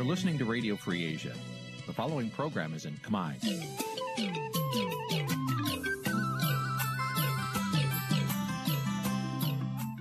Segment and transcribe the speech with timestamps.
[0.00, 1.34] You're listening to Radio Free Asia.
[1.86, 3.32] The following program is in Khmer.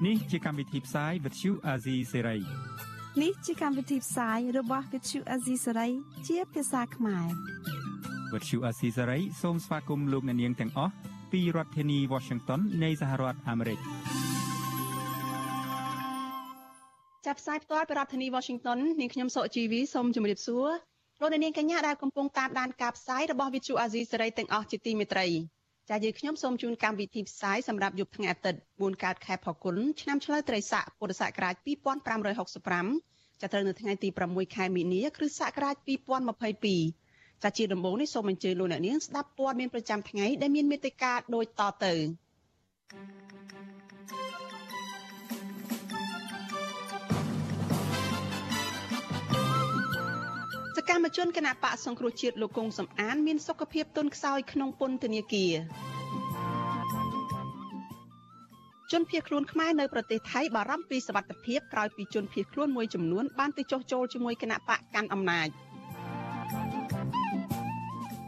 [0.03, 2.41] Nǐ ជាកម្មវិធីផ្សាយ Vuthu Azizi Serai
[3.21, 5.91] នេះជាកម្មវិធីផ្សាយរបស់ Vuthu Azizi Serai
[6.27, 7.27] ជាភាសាខ្មែរ
[8.31, 10.93] Vuthu Azizi Serai សូមស្វាគមន៍លោកអ្នកនាងទាំងអស់
[11.31, 13.79] ពីរដ្ឋធានី Washington នៃសហរដ្ឋអាមេរិក
[17.29, 20.69] ចាប់ផ្សាយផ្ទាល់ពីរដ្ឋធានី Washington នាងខ្ញុំសុកជីវីសូមជម្រាបសួរ
[21.21, 25.27] លោកអ្នកនាងកញ្ញាដែលកំពុងតាមដានការផ្សាយរបស់ Vuthu Azizi Serai ទាំងអស់ជាទីមេត្រី
[25.89, 31.55] ចាយើងខ្ញុំសូមជូនកម្មវិធីផ្សាយសម្រាប់យប់ថ្ងៃអាទិត្យ4កើតខែផល្គុនឆ្នាំឆ្លូវត្រីស័កពុរសករាជ
[32.33, 35.75] 2565ចាប់ត្រូវនៅថ្ងៃទី6ខែមីនាគ្រិស្តសករាជ
[36.59, 43.58] 2022ចាជាដំបូងនេះសូមអញ្ជើញលោកអ្នកនាងស្ដាប់ព័ត៌មានប្រចាំថ្ងៃដែលមានមេត្តាដូចតទៅស
[50.89, 55.53] កម្មជនគណៈបកសង្គ្រោះជាតិលោកកុងសំអាន មានសុខភាពទន់ខ្សោយក្នុងពន្ធនាគារ
[58.91, 65.47] ជនភៀសខ្លួនខ្មែរនៅប្រទេសថៃបារម្ភពីសវត្ថិភាពក្រោយពីជនភៀសខ្លួនមួយចំនួនបានទៅចុះចូលជាមួយគណៈបកកាន់អំណាច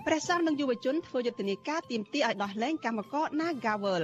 [0.06, 4.04] ព្រះសង្ឃនិងយុវជនធ្វើយុទ្ធនាការទាមទារឲ្យដោះលែងកម្មករ Nagawal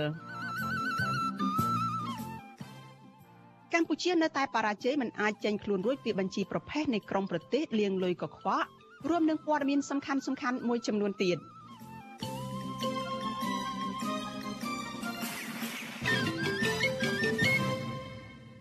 [3.73, 8.68] កម្ពុជានៅតែបរាជ័យមិនអាចចេញខ្លួនរួចពីបញ្ជីប្រភេទនៃក្រមប្រទេសលៀងលុយកខ្វក់
[9.10, 11.38] រួមនឹងព័ត៌មានសំខាន់សំខាន់មួយចំនួនទៀត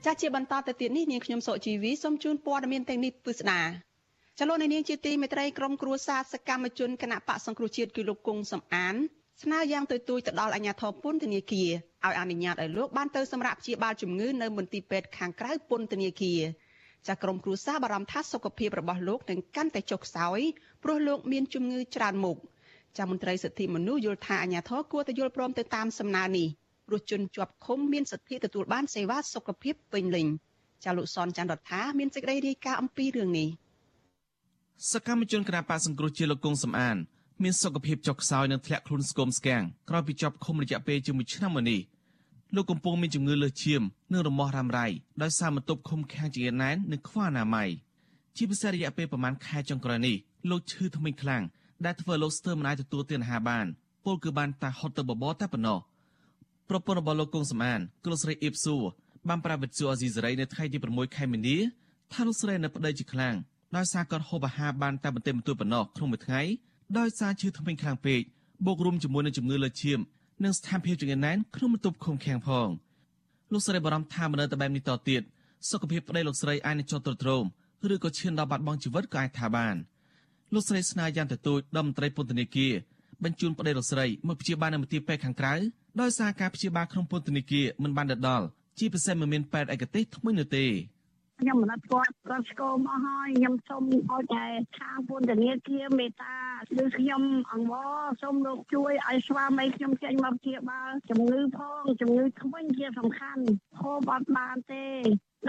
[0.05, 3.63] ចាស់ជាបន្តទៅទៀតនេះនាងខ្ញុំសុជីវីសូមជូនព័ត៌មានទាំងនេះពិស្ដា
[4.39, 8.97] ចលនានាងជាទីមេត្រីក្រុមគ្រួសារសកម្មជនគណៈបកសង្គ្រោះជាតិគឺលោកគង់សំអាន
[9.43, 11.71] ស្នើយ៉ាងទៅទួយទៅដល់អាជ្ញាធរពន្ធនាគារ
[12.07, 16.41] ឲ្យអនុញ្ញាតឲ្យលោកបានទៅសម្រាប់ព្យាបាលជំងឺនៅមន្ទីរពេទ្យខាងក្រៅពន្ធនាគារ
[17.09, 20.41] ចាក្រុមគ្រួសារបារម្ភថាសុខភាពរបស់លោកនឹងកាន់តែចុះខ្សោយ
[20.83, 22.37] ព្រោះលោកមានជំងឺច្រើនមុខ
[22.99, 26.49] ចាមន្ត្រីសិទ្ធិមនុស្សយល់ថាអាជ្ញាធរគួរតែយល់ព្រមទៅតាមសំណើនេះ
[26.87, 30.27] ព្រោះជនជាប់ឃុំមានសិទ្ធិទទួលបានសេវាសុខភាពពេញលេញ
[30.85, 33.49] ចាលោកសនច័ន្ទរដ្ឋាមានសេចក្តីរាយការណ៍អំពីរឿងនេះ
[34.93, 36.97] សកម្មជនគណបកសង្គ្រោះជាលោកគង់សំអាន
[37.43, 41.81] មានសុខភាពចុះខ្សោយនិងធ្លាក់ខ្លួនស្គមស្គាំងក្រោយពីជាប់ឃុំរយៈពេលជាង1ឆ្នាំមកនេះ
[42.55, 43.83] លោកកំពុងមានជំងឺលើសឈាម
[44.13, 44.87] និងរមាស់រ៉ាំរ៉ៃ
[45.23, 47.69] ដោយសារបន្ទប់ឃុំខាំងចង្អៀតណែននិងខ្វះអនាម័យ
[48.37, 50.17] ជាពិសេសរយៈពេលប្រមាណខែចុងក្រោយនេះ
[50.51, 51.43] លោកឈឺធ្មេញខ្លាំង
[51.85, 53.67] ដែលធ្វើលោកស្ទើរមិនអាចទទួលទានអាហារបាន
[54.05, 55.79] ពលគឺបានតែហត់ទៅបបរតែប៉ុណ្ណោះ
[56.69, 58.77] ប្រពន្ធរបស់លោកគង់សំអានគឺលោកស្រីអ៊ីបស៊ូ
[59.29, 61.57] បានប្រាវិទ្យាអាស៊ីសេរីនៅថ្ងៃទី6ខែមីនា
[62.13, 63.35] ថាលោកស្រីនៅប្តីជាខ្លាំង
[63.77, 66.43] ដោយសារគាត់ហូបអាហារបានតែបន្តិចបន្តួចប៉ុណ្ណោះក្នុងមួយថ្ងៃ
[66.99, 68.21] ដោយសារឈឺធ្មេញខ្លាំងពេក
[68.67, 69.99] បូករួមជាមួយនឹងជំងឺលើឈាម
[70.45, 72.69] និងស្ថានភាពចង្អៀតណែនក្នុងបន្ទប់ឃុំឃាំងផង
[73.53, 75.23] លោកស្រីបារម្ភថាមិននៅតែបែបនេះតទៀត
[75.71, 77.45] សុខភាពប្តីលោកស្រីអាចនឹងចុះទ្រុឌទ្រោម
[77.95, 79.77] ឬក៏ឈានដល់បាត់បង់ជីវិតក៏អាចថាបាន
[80.55, 82.73] លោកស្រីស្នើយ៉ាងទទូចដល់មន្ត្រីពន្ធនាគារ
[83.25, 85.55] បញ្ជូនប្តីលោកស្រីមកព្យាបាលនៅមន្ទីរពេទ្យខាងក្រៅ
[86.01, 88.47] ដោយសារការព្យាបាលក្នុងពន្ធនាគារមិនបានដល់
[88.79, 90.67] ជាពិសេសមិនមានពេទ្យឯកទេសថ្មីនោះទេ
[91.41, 94.45] ខ្ញុំមិនអត់គាត់គាត់ស្គមអស់ហើយខ្ញុំសូមឲ្យតែ
[94.79, 97.23] ខាងពន្ធនាគារមេត្តា គឺខ្ញុំ
[97.53, 103.43] អង្វរសូមលោកជួយឲ្យស្វាមីខ្ញុំចេញមកព្យាបាលជំងឺផងជំងឺធ្មេញជាសំខាន់
[103.81, 104.85] ហូបអត់បានទេ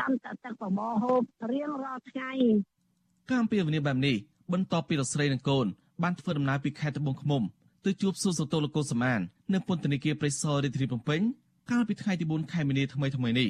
[0.01, 2.31] ដាំតែទឹកបបរហូបរៀងរាល់ថ្ងៃ
[3.31, 4.15] ការពីវនីបែបនេះ
[4.53, 5.65] បន្ទាប់ពីលោកស្រីនិងកូន
[6.03, 7.41] បានធ្វើដំណើរពីខេត្តត្បូងឃ្មុំ
[7.85, 9.19] ទៅជួបសួរសតូលោកកូសមាន
[9.53, 11.21] នៅពន្ធនាគារព្រៃសររាជធានីភ្នំពេញ
[11.71, 13.49] កាលពីថ្ងៃទី4ខែមីនាថ្មីថ្មីនេះ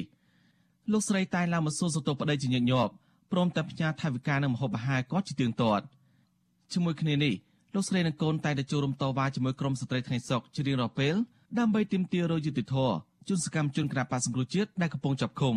[0.92, 2.92] លោកស្រីតែងឡើងមកសួរសតូប្តីជាញឹកញាប់
[3.32, 5.84] ព្រមទាំងផ្ញើថវិកានិងម្ហូបអាហារគាត់ជាទៀងទាត់
[6.72, 7.34] ជាមួយគ្នានេះ
[7.74, 11.14] លោកស្រីនិងកូនតែងតែចូលរួមតវ៉ាជាមួយក្រុមស្ត្រីថ្ងៃសុកជារៀងរាល់ពេល
[11.58, 12.94] ដើម្បីទាមទាររយុត្តិធម៌
[13.28, 15.56] ជូនសកម្មជនគណបកសង្គ្រោះជាតិដែលកំពុងចាប់ឃុំ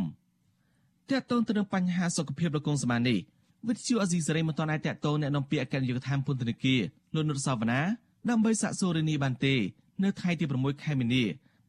[1.09, 3.19] ទាក់ទងទៅនឹងបញ្ហាសុខភាពលោកកុងសមាននេះ
[3.67, 6.81] វិទ្យុអេស៊ីសេរីមិនទាន់អាចតាក់ទងអ្នកនាំពាក្យអគ្គនាយកដ្ឋានពន្ធនាគារ
[7.15, 7.81] លោកនុតសាវណ្ណា
[8.29, 9.55] ដើម្បីសាកសួររឿងនេះបានទេ
[10.03, 11.23] នៅថ្ងៃទី6ខែមីនា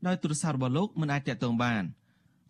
[0.06, 1.82] ដោយទូរស័ព្ទរបស់លោកមិនអាចតាក់ទងបាន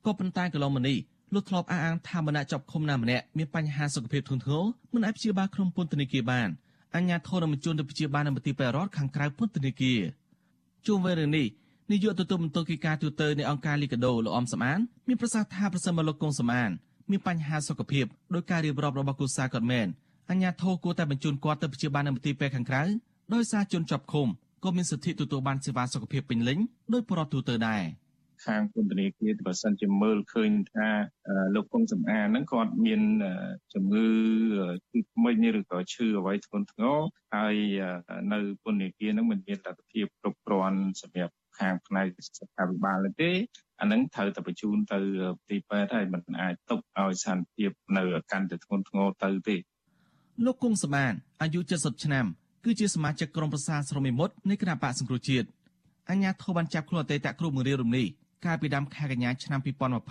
[0.04, 0.98] ក៏ប៉ុន្តែកន្លងមកនេះ
[1.34, 4.64] លោកធ្លាប់អះអាងថាម្នាក់ជាប់ឃុំណាម្នាក់មានបញ្ហាសុខភាពធ្ងន់ធ្ងរ
[4.94, 6.48] មិនអាចព្យាបាលក្នុងពន្ធនាគារបាន
[6.96, 10.00] អញ្ញាធននឹងបញ្ជូនទៅព្យាបាលនៅមន្ទីរពេទ្យរដ្ឋខាងក្រៅពន្ធនាគារ
[10.86, 11.46] ជុំវិញរឿងនេះ
[11.90, 14.78] នាយកទទួលបន្ទុកកិច្ចការទូតនៃអង្គការលីកាដូលោកអំសំអាន
[15.08, 16.70] មានប្រសាសន៍ថាប្រសិនបើលោកកុងសំអាន
[17.10, 19.88] មានបញ្ហាសុខភាពដោយការរៀបរាប់របស់គូសាគាត់មែន
[20.30, 22.82] អញ្ញាធរគួរតែបញ្ជូនគាត់ទៅព្យាបាលនៅមន្ទីរពេទ្យខាងក្រៅ
[23.34, 24.26] ដោយសារជនជាប់ឃុំ
[24.64, 26.58] ក៏មានសិទ្ធិទទួលបានសេវាសុខភាពពេញលេញ
[26.92, 27.82] ដោយប្រតិទូទៅដែរ
[28.46, 30.88] ខាងពន្ធនាគារបើសិនជាមើលឃើញថា
[31.54, 33.02] លោកកុងសំអានហ្នឹងគាត់មាន
[33.74, 34.06] ជំងឺ
[34.90, 36.98] ឈឺថ្មិញឬក៏ឈឺអ្វីធ្ងន់ធ្ងរ
[37.34, 37.56] ហើយ
[38.32, 42.06] នៅពន្ធនាគារហ្នឹងមិនមានលទ្ធភាពគ្រប់គ្រាន់សម្រាប់ខាងផ្នែក
[42.38, 43.30] សុខាភិបាលទេ
[43.80, 44.98] អានឹងត្រូវតែបញ្ជូនទៅ
[45.48, 48.02] ទីពេទ្យហើយមិនអាចទុកឲ្យស្ថានភាពនៅ
[48.32, 49.56] កាន់តែធ្ងន់ធ្ងរទៅទេ
[50.44, 51.12] លោកគង់សមាន
[51.42, 52.26] អាយុ70ឆ្នាំ
[52.64, 55.48] គឺជាសមាជិកក្រុមប្រឹក្សាស្រមេមុតនៃគណៈបកសង្គ្រោះជាតិ
[56.10, 58.06] អញ្ញាធិបបានចាប់ខ្លួនអតីតគ្រូបង្រៀនរំនេះ
[58.44, 59.60] កាលពីដើមខែកញ្ញាឆ្នាំ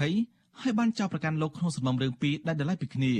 [0.06, 3.13] 2020ហើយបានចោទប្រកាន់លោកក្នុងសំណុំរឿងពីរដែលដライពីគ្នា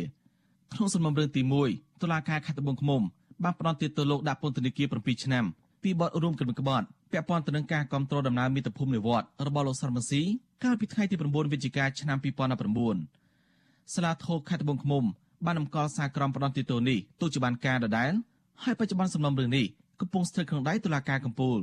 [0.74, 1.42] ក្នុងសំណុំរឿងទី
[1.72, 3.02] 1តុលាការខេត្តត្បូងឃ្មុំ
[3.44, 5.46] បានផ្តន្ទាទោសលោកដាក់ពន្ធនាគារ7ឆ្នាំ
[5.84, 10.22] ពីបទរួមគំនិតក្បត់ពាក់ព័ន្ធទៅនឹងការគ្រប់គ្រងដំណើរមាតុភូមិនិវត្តរបស់លោកសារមស៊ី
[10.64, 12.18] កាលពីថ្ងៃទី9វិច្ឆិកាឆ្នាំ
[13.06, 15.04] 2019សាលាធរខេត្តត្បូងឃ្មុំ
[15.46, 18.12] បាននំកល់សារក្រមផ្ដន្ទាទោសនេះទោះជាបានការដដែល
[18.64, 19.66] ហើយបច្ចុប្បន្នសំណុំរឿងនេះ
[20.02, 21.60] កំពុងស្ថិតក្នុងដៃតុលាការកំពូល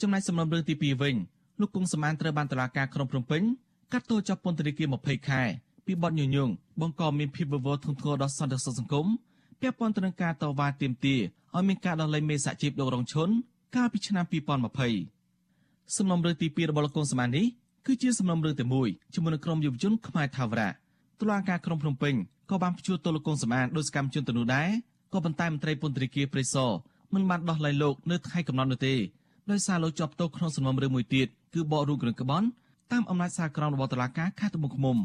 [0.00, 1.14] ចំណែកសំណុំរឿងទី2វិញ
[1.60, 3.42] លោកគង់សមានត្រូវបានតុលាការក្រុងភ្នំពេញ
[3.92, 5.42] កាត់ទោសចាប់ពន្ធនាគារ20ខែ
[5.86, 6.48] ពីបទញុយញង
[6.80, 9.06] បង្កមានភាពវឹកវរធ្ងន់ធ្ងរដល់សន្តិសុខសង្គម
[9.60, 11.20] ពាក់ព័ន្ធទៅនឹងការតវ៉ាទាមទារ
[11.54, 13.28] ឲ្យមានការដោះលែងមេសហជីពលោករងឈុន
[13.76, 14.24] កាលពីឆ្នាំ
[15.10, 17.46] 2020សំណុំរឿងទី2របស់លោកកុងសមាននេះ
[17.86, 20.70] គឺជាសំណុំរឿងទី1ជាមួយនឹងក្រុមយុវជនខ្មែរថាវរៈ
[21.20, 22.14] តុលាការក្រុងភ្នំពេញ
[22.50, 24.68] ក៏បានព្យួរទោសលោកកុងសមានដោយសកម្មជនទៅនោះដែរ
[25.12, 26.70] ក៏ប៉ុន្តែមន្ត្រីពន្ធនាគារព្រៃសរ
[27.14, 28.94] មិនបានដោះលែងលោកនៅថ្ងៃកំណត់នោះទេ
[29.50, 32.46] ដោយសារលោកជាប់ទោសក្នុងសំណុំរឿងមួយទៀត គឺបករូបគ្រឿងក្បន់
[32.92, 34.96] តាមអំណាចសារក្រមរបស់តុលាការខេត្តត្បូងឃ្មុំ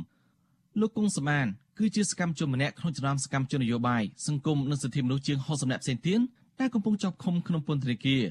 [0.79, 1.45] លោកគង់សមាន
[1.77, 6.19] គឺជាសកម្មជនម្នាក់ក្នុងចំណោមសកម្មជននយោបាយសង្គមនិងសិទ្ធិមនុស្សជាង60នាក់ផ្សេងទៀត
[6.59, 8.23] ដែលកំពុងជាប់ឃុំក្នុងពន្ធនាគារ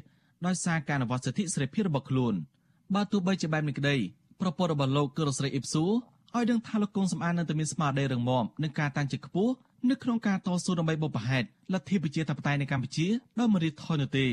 [0.46, 2.34] ដោយសារការអនុវត្តសិទ្ធិសេរីភាពរបស់ខ្លួន
[2.94, 3.96] បើទោះបីជាបែបនេះក្តី
[4.40, 9.54] ប្រពន្ធរបស់លោកគឺរស្រីអ៊ីបស៊ូឲ្យដឹងថាលោកគង់សំអាននៅតែមានស្មារតីរឹងមាំនឹងការតាំងចិត្តខ្ពស់
[9.90, 13.06] នៅក្នុងការតស៊ូដើម្បីបុព្វហេតុលទ្ធិប្រជាធិបតេយ្យនៅកម្ពុជា
[13.38, 14.26] ដោយមិនរីថយនោះទេ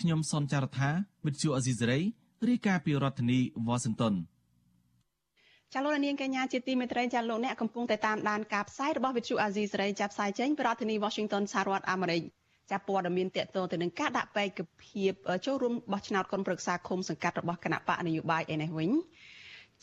[0.00, 0.90] ខ្ញុំសនចាររថា
[1.24, 2.00] វិទ្យុអេស៊ីសេរី
[2.48, 4.14] រាយការណ៍ពីរដ្ឋធានីវ៉ាស៊ីនតោន
[5.72, 12.22] ចាលោកនាងកញ្ញាជាទីមេត្រីចាលោកអ្នកកំពុងតែតាមដានការផ្សាយរបស់វិទ្យុអាស៊ីសេរីចាប់ផ្សាយចេញពីរដ្ឋធានី Washington សហរដ្ឋអាមេរិក
[12.70, 15.12] ចាប់ព័ត៌មានតកតទៅនឹងការដាក់បែកភាព
[15.46, 18.90] ចូលរួមបោះឆ្នោតកុនប្រឹក្សាឃុំសង្កាត់របស់គណៈបកនយោបាយឯនេះវិញ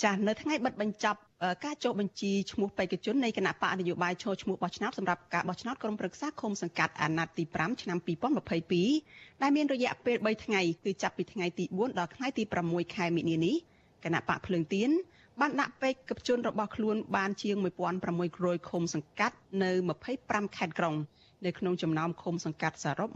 [0.03, 1.19] ចាស់នៅថ្ងៃបិទបញ្ចប់
[1.65, 7.97] ការចុះបញ្ជីឈ្មោះបេក្ខជននៃគណៈបកនយោបាយចូលឈ្មោះបោះឆ្នោតសម្រាប់ការបោះឆ្នោតក្រុមប្រឹក្សាឃុំសង្កាត់អាណត្តិទី5ឆ្នាំ
[8.69, 13.55] 2022ដែលមានរយៈពេល3ថ្ងៃគឺចាប់ពីថ្ងៃទី4ដល់ថ្ងៃទី6ខែមិនិនានេះ
[14.03, 14.89] គណៈបកភ្លើងទៀន
[15.39, 17.55] បានដាក់បេក្ខជនរបស់ខ្លួនបានជាង
[18.11, 19.71] 1600ឃុំសង្កាត់នៅ
[20.09, 20.95] 25ខេត្តក្រុង
[21.45, 23.09] នៅក្នុងចំណោមឃុំសង្កាត់សរុប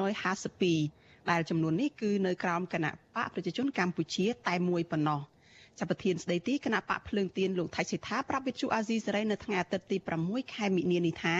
[0.00, 5.20] 1652ដែលចំនួននេះគឺនៅក្រោមគណៈបកប្រជាជនកម្ពុជាតែមួយប៉ុណ្ណោះ។
[5.78, 9.96] ចាប់ប្រធានស្ដីទីគណៈបកភ្លើងទៀនលោកថៃសិដ្ឋាប្រាប់វិទ្យុអាស៊ីសេរីនៅថ្ងៃអាទិត្យទី
[10.26, 11.36] 6ខែមិនិនានេះថា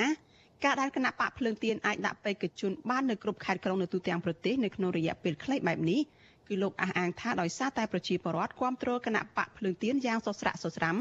[0.65, 6.01] ការដែលគណៈបកភ្លើងទៀនអាចដាក់បេក្ខជនបាននៅគ្រប់ខេត្តក្រុងនៅទូទាំងប្រទេសនៅក្នុងរយៈពេលខ្លីបែបនេះ
[6.49, 10.97] គឺលោកអះអាងថាដោយសារតែប្រជាពលរដ្ឋគ្រប់គ្រងគណៈបកភ្លើងទៀនយ៉ាងសស្រាក់សស្រាំ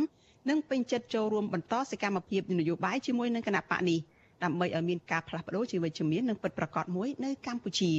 [0.50, 4.00] និងពេញចិត្តចូលរួមបន្តសកម្មភាពនយោបាយជាមួយនឹងគណៈបកនេះ
[4.44, 7.92] ដើម្បីឲ្យមានការផ្លាស់ប្ដូរជាវិជ្ជមាននិងពិតប្រាកដមួយនៅកម្ពុជា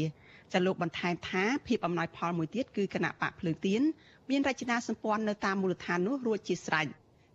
[0.52, 3.82] ចាលោកបន្ថែមថាភាពអំណោយផលមួយទៀតគឺគណៈបកភ្លើងទៀន
[4.30, 6.86] មានរចនាសម្ព័ន្ធនៅតាមមូលដ្ឋាននោះរួចជាស្រេច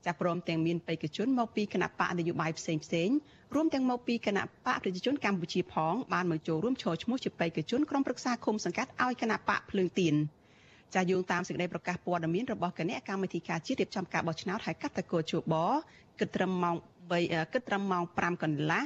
[0.06, 3.10] ចាព្រមទាំងមានបេក្ខជនមកពីគណៈបកនយោបាយផ្សេងផ្សេង
[3.56, 10.16] រួមទាំងមកពីគណៈបកប្រជាជនកម្ពុជាផងបានមកចូលរួមឈរឈ្មោះជាបេក្ខជនក្រុមប្រឹក្សាឃុំសង្កាត់ឲ្យគណៈបកភ្លើងទៀន
[10.96, 15.56] ចាយោងតាមសេចក្តីប្រកាសព័ត៌មានរបស់គណៈកម្មាធិការជាតិរៀបចំការបោះឆ្នោតហៅកាត់តកោជប
[16.20, 16.76] គិតត្រឹមម៉ោង
[17.14, 18.84] 3គិតត្រឹមម៉ោង5កន្លះ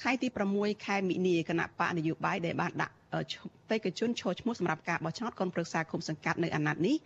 [0.00, 2.94] ថ្ងៃទី6ខែមិនិនាគណៈបកនយោបាយដែលបានដាក់
[3.70, 6.96] បេក្ខជនឈរឈ្មោះសម្រាប់ការបោះឆ្នោតកូនប្រឹក្សាគុំសង្កាត់នៅអាណត្តិនេះ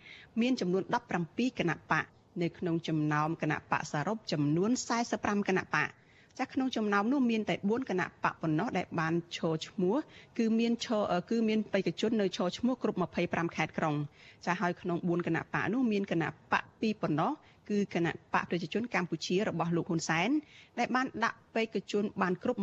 [0.41, 0.83] មានចំនួន
[1.21, 2.05] 17គណៈបក
[2.41, 4.71] នៅក្នុងចំណោមគណៈបកសរុបចំនួន
[5.09, 5.89] 45គណៈបក
[6.37, 9.95] ចាស់ក្នុងចំណោមនោះមានតែ4គណៈបកប៉ុណ្ណោះដែលបានឈរឈ្មោះ
[10.37, 13.95] គឺមានឈរគឺមានបេក្ខជននៅឈរឈ្មោះគ្រប់25ខេត្តក្រុង
[14.45, 17.31] ចាស់ហើយក្នុង4គណៈបកនោះមានគណៈបក2ប៉ុណ្ណោះ
[17.71, 20.29] គឺគណៈបកប្រជាជនកម្ពុជារបស់លោកហ៊ុនសែន
[20.79, 22.59] ដែលបានដាក់បេក្ខជនបានគ្រប់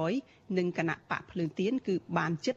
[0.00, 2.54] 100%និងគណៈបកភ្លើងទៀនគឺបានជិត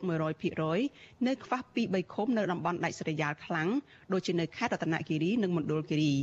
[0.62, 3.70] 100%នៅខ្វះពី3ឃុំនៅតំបន់ដាច់ស្រយាលខ្លាំង
[4.13, 6.13] ដូចជានៅខេត្តរតនគិរីនិងមណ្ឌលគិរី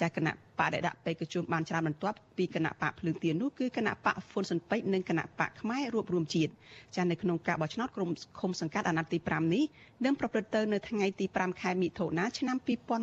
[0.00, 6.52] ចាគណៈបកដែលដាក់បេក្ខជនបានច្រើនបន្ទាប់ពីគណៈបកភ្លើងទៀននោះគឺគណៈបកហ្វុនស៊ិនពេជ្រនិងគណៈបកខ្មែររួបរวมជាតិ
[6.96, 9.64] ចានៅក្នុងការបោះឆ្នោតក្រុមឃុំសង្កាត់អាណត្តិទី5នេះ
[10.04, 12.56] នឹងប្រព្រឹត្តទៅនៅថ្ងៃទី5ខែមិថុនាឆ្នាំ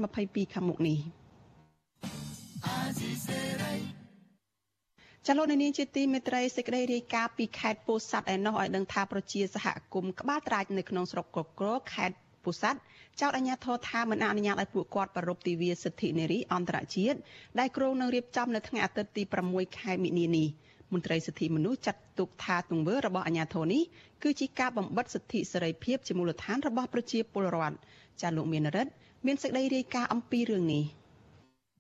[0.04, 1.00] 2022ខាងមុខនេះ។
[5.28, 12.80] ចលនានាជាទីមេត្រីសេចក្តីរាយការណ៍ពីខេត្តពោធិ៍សាត់ឯណោះឲ្យដឹងថាប្រជាសហគមន៍ក្បាលត្រាចនៅក្នុងស្រុកកក្រខេត្តពោធិ៍សាត់
[13.22, 17.18] ចោទអាជ្ញាធរថាមិនអនុញ្ញាតឲ្យពួកគាត់ប្រារព្ធទិវាសិទ្ធិនារីអន្តរជាតិ
[17.60, 20.48] ដែលគ្រោងនឹងរៀបចំនៅថ្ងៃអាទិត្យទី6ខែមិនិនានេះ
[20.94, 23.84] មន្ត្រីសិទ្ធិមនុស្សចាត់ទុកថាទង្វើរបស់អាជ្ញាធរនេះ
[24.24, 27.76] គឺជាការបំបិទសិទ្ធិសេរីភាពជាមូលដ្ឋានរបស់ប្រជាពលរដ្ឋ
[28.22, 28.92] ចាលោកមានរិទ្ធ
[29.26, 30.86] មានសេចក្តីរាយការណ៍អំពីរឿងនេះ។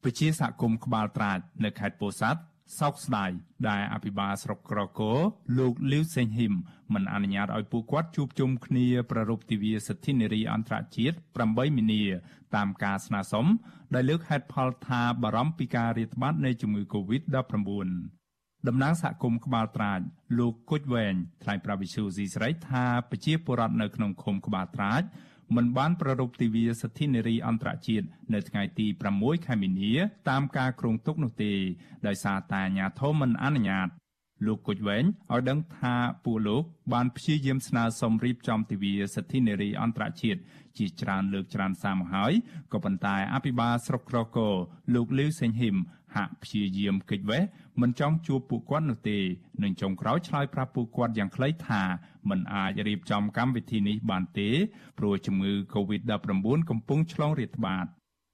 [0.05, 2.41] វិជាសហគមន៍ក្បាលត្រាចនៅខេត្តពោធិ៍សាត់
[2.79, 3.31] សោកស្ដាយ
[3.69, 5.17] ដែលអភិបាលស្រុកក្រគរ
[5.57, 6.53] លោកលីវសេងហ៊ីម
[6.93, 12.03] មិនអនុញ្ញាតឲ្យពួកគាត់ជួបជុំគ្នាប្រារព្ធទិវាសិទ្ធិនារីអន្តរជាតិ8មីនា
[12.55, 13.45] តាមការស្នើសុំ
[13.93, 17.89] ដែលលើកហេតុផលថាបារម្ភពីការរាតត្បាតនៃជំងឺ Covid-19
[18.67, 19.99] តំណាងសហគមន៍ក្បាលត្រាច
[20.39, 25.03] លោកគុជវែងថ្លែងប្រាប់វិសុយស៊ីស្រីថាប្រជាពលរដ្ឋនៅក្នុងឃុំក្បាលត្រាច
[25.55, 29.93] មិនបានប្រារព្ធទិវាសិទ្ធិនារីអន្តរជាតិនៅថ្ងៃទី6ខែមីនា
[30.29, 31.53] តាមការគ្រោងទុកនោះទេ
[32.07, 33.89] ដោយសារតែអាជ្ញាធរមិនអនុញ្ញាត
[34.45, 35.95] លោកគុជវែងឲ្យដឹងថា
[36.25, 40.39] ពួកលោកបានព្យាយាមស្នើសុំរៀបចំទិវាសិទ្ធិនារីអន្តរជាតិ
[40.77, 42.33] ជាច្រើនលើកច្រើនសារមកហើយ
[42.73, 44.49] ក៏ប៉ុន្តែអភិបាលស្រុកក្រកោ
[44.93, 45.77] លោកលីវសេងហ៊ីម
[46.15, 47.43] ហាក់ព្យាយាមគេចវេះ
[47.81, 49.19] មិនចង់ជួបពួកគាត់នោះទេ
[49.63, 51.81] នឹងចុងក្រោយឆ្លើយប្រាប់ពួកគាត់យ៉ាងខ្លីថា
[52.29, 54.49] មិនអាចរៀបចំកម្មវិធីនេះបានទេ
[54.99, 57.85] ព្រោះជំងឺ Covid-19 កំពុងឆ្លងរាតត្បាត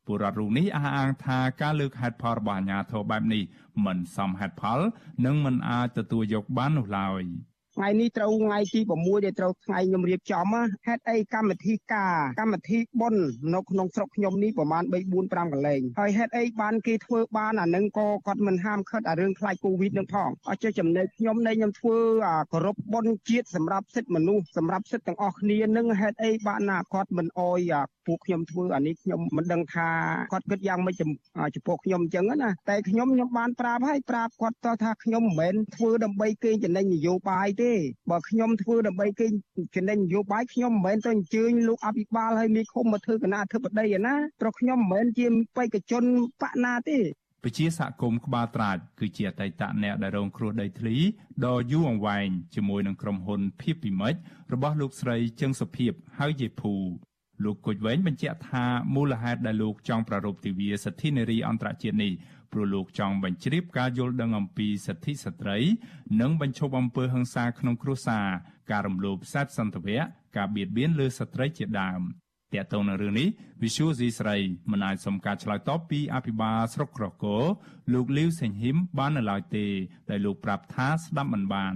[0.05, 3.43] ពលរដ្ឋរូបនេះអះអាងថាការលើកហេតុផលរបស់អាជ្ញាធរបែបនេះ
[3.85, 4.79] មិនសមហេតុផល
[5.25, 7.23] និងមិនអាចទទួលយកបាននោះឡើយ។
[7.79, 10.45] ថ្ងៃនេះត្រូវថ្ងៃទី6ដែលត្រូវថ្ងៃខ្ញុំរៀបចំ
[10.87, 13.23] ហេតុអីកម្មវិធីការកម្មវិធីបុណ្យ
[13.55, 27.73] នៅក្នុងស្រុកខ្ញុំនេះប្រហែល3 4 5កន្លែងហើយហេតុអីបានគេធ្វើបានអានឹងក៏គាត់មិនហាមឃាត់អារឿងខ្លាចកូវីដនឹងផងអត់ចេះចំណេញខ្ញុំនៃខ្ញុំធ្វើអាគោរពបុណ្យជាតិសម្រាប់សិទ្ធិមនុស្សសម្រាប់សិទ្ធិទាំងអស់គ្នានឹងហេតុអីបានណាគាត់មិនអោយ
[28.07, 29.89] ពួកខ្ញុំធ្វើអានេះខ្ញុំមិនដឹងថា
[30.33, 31.09] គាត់គិតយ៉ាងម៉េចចំ
[31.67, 37.68] ពោះខ្ញុំអញ្ចឹងណាតែខ្ញុំខ្ញុំបានប្រាប់ហើយប្រាប់គាត់តថាខ្ញុំមិនមែនធ្វើដើម្បីគេចំណេញនយោបាយទេ
[38.11, 39.27] បើខ្ញុំធ្វើដើម្បីគេ
[39.75, 46.03] ចំណេញនយោបាយខ្ញុំមិនមែនទៅអញ្ជើញលោកអភិបាលឲ្យមីឃុំមកធ្វើគណៈអធិបតីណាព្រោះខ្ញុំមិនមែនជាបេក្ខជន
[46.41, 46.99] បកណាទេ
[47.43, 50.95] ពជាសហគមន៍ក្បាលត្រាចគឺជាអតីតអ្នកដែលរងគ្រោះដីធ្លី
[51.45, 54.15] ដ៏យូរអង្វែងជាមួយនឹងក្រុមហ៊ុនភៀបពីមិច
[54.53, 56.73] របស់លោកស្រីជឹងសុភីបហៅយេភូ
[57.43, 62.11] លោកគុជវែងបញ្ជាក់ថាមូលហេតុដែលលោកចង់ប្រារព្ធទិវាសិទ្ធិនារីអន្តរជាតិនេះ
[62.51, 65.57] ព្រោះលោកចង់បញ្ជ្រាបការយល់ដឹងអំពីសិទ្ធិស្ត្រី
[66.21, 68.27] និងបញ្ឈប់អំពើហិង្សាក្នុងគ្រួសារ
[68.71, 69.99] ការរំលោភសេពសន្តិវៈ
[70.37, 72.01] ការបៀតបៀនលើស្ត្រីជាដើម
[72.53, 73.27] តើតើនៅរឿងនេះ
[73.61, 74.37] Visual C ស្រី
[74.71, 77.37] មិនអាចសុំការឆ្លើយតបពីអភិបាលស្រុកក្រកោ
[77.93, 79.65] លោកលីវសេងហ៊ីមបាននៅឡើយទេ
[80.09, 81.75] ដែលលោកប្រាប់ថាស្ដាប់មិនបាន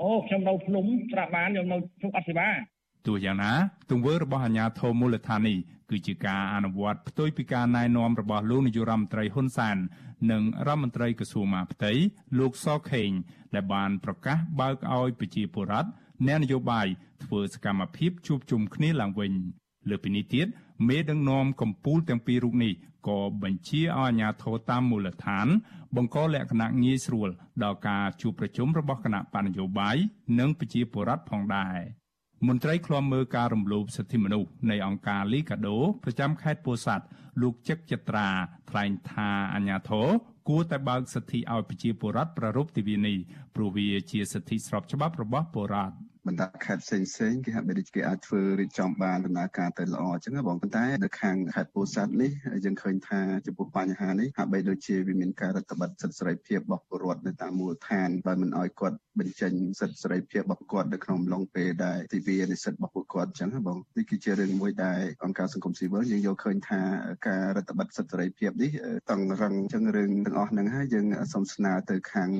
[0.00, 2.50] អូខ្ញុំនៅភ្នំស្រាប់បានខ្ញុំនៅជុកអសិបា
[3.06, 3.52] ទោះយ៉ាងណា
[3.90, 5.58] ទង្វើរបស់អាជ្ញាធរមូលដ្ឋាននេះ
[5.90, 9.76] គឺជាការអនុវត្តផ្ទុយពីការណែនាំរបស់លោកនាយរដ្ឋមន្ត្រីហ៊ុនសែន
[10.30, 11.92] និងរដ្ឋមន្ត្រីក្រសួងមហាផ្ទៃ
[12.38, 13.10] លោកសខេង
[13.54, 15.88] ដែលបានប្រកាសបើកឲ្យប្រជាពលរដ្ឋ
[16.26, 16.86] អ្នកនយោបាយ
[17.24, 19.32] ធ្វើសកម្មភាពជួបជុំគ្នាឡើងវិញ
[19.90, 20.46] លើពីនេះទៀត
[20.88, 22.72] មេដឹកនាំកម្ពុជាទាំងពីររូបនេះ
[23.08, 25.46] ក៏បញ្ជាឲ្យអាជ្ញាធរតាមមូលដ្ឋាន
[25.96, 27.28] បង្កលក្ខណៈងាយស្រួល
[27.62, 29.96] ដល់ការជួបប្រជុំរបស់គណៈបញ្ញយោបាយ
[30.38, 31.78] និងប្រជាពលរដ្ឋផងដែរ
[32.44, 37.04] មន្ត្រីឃ្លាំមើលការរំលោភសិទ្ធិមនុស្សនៃអង្គការលីកាដូប្រចាំខេត្តពោធិ៍សាត់
[37.42, 38.28] លោកចឹកចត្រា
[38.70, 40.08] ថ្លែងថាអាញាធរ
[40.48, 43.16] គួរតែបើកសិទ្ធិឲ្យប្រជាពលរដ្ឋប្រារព្ធទិវានេះ
[43.54, 45.94] ព្រោះវាជាសិទ្ធិស្របច្បាប់របស់ពលរដ្ឋ
[46.26, 52.30] បណ្ដាខេត្តផ្សេងផ្សេងគេហាក់បីដូចគេអាចធ្វើរៀបចំបានដំណើរការទៅល្អអញ្ចឹងបងប៉ុន្តែនៅខាងខេត្តពោធិ៍សាត់នេះ
[52.64, 66.80] យើងឃើញថាចំពោះបញ្ហានេះហាក់បីដូចជាវាមានការរដ្ឋបတ်សិទ្ធិសេរីភាពរបស់ពលរដ្ឋនៅតាមមូលដ្ឋានបើមិនអោយគាត់បញ្ចេញសិទ្ធិសេរីភាពរបស់គាត់នៅក្នុងអំឡុងពេលដែលទិវានិស្សិតរបស់ពួកគាត់អញ្ចឹងបងនេះគឺជារឿងមួយដែលអង្គការសង្គមស៊ីវិលយើងយកឃើញថា
[67.28, 68.70] ការរដ្ឋបတ်សិទ្ធិសេរីភាពនេះ
[69.10, 72.30] តឹងរឹងអញ្ចឹងរឿងទាំងអស់ហ្នឹងហើយយើងសូមស្នើទៅខាង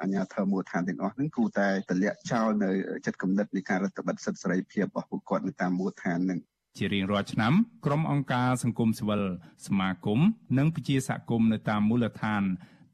[0.00, 2.70] អាជ្ញាធរមូលដ្ឋានទាំងអស់ហ្នឹងគួរតែទម្លាក់ចោលនៅ
[3.06, 6.40] ចិត្តគំនិតនៃការរដ្ឋបတ်សិទ្ធិសេរីភាពរបស់ពួកគាត់នៅតាមមូលដ្ឋានហ្នឹង
[6.78, 7.52] ជារៀងរាល់ឆ្នាំ
[7.86, 9.22] ក្រុមអង្គការសង្គមស៊ីវិល
[9.66, 10.20] សមាគម
[10.58, 12.42] និងពជាសហគមន៍នៅតាមមូលដ្ឋាន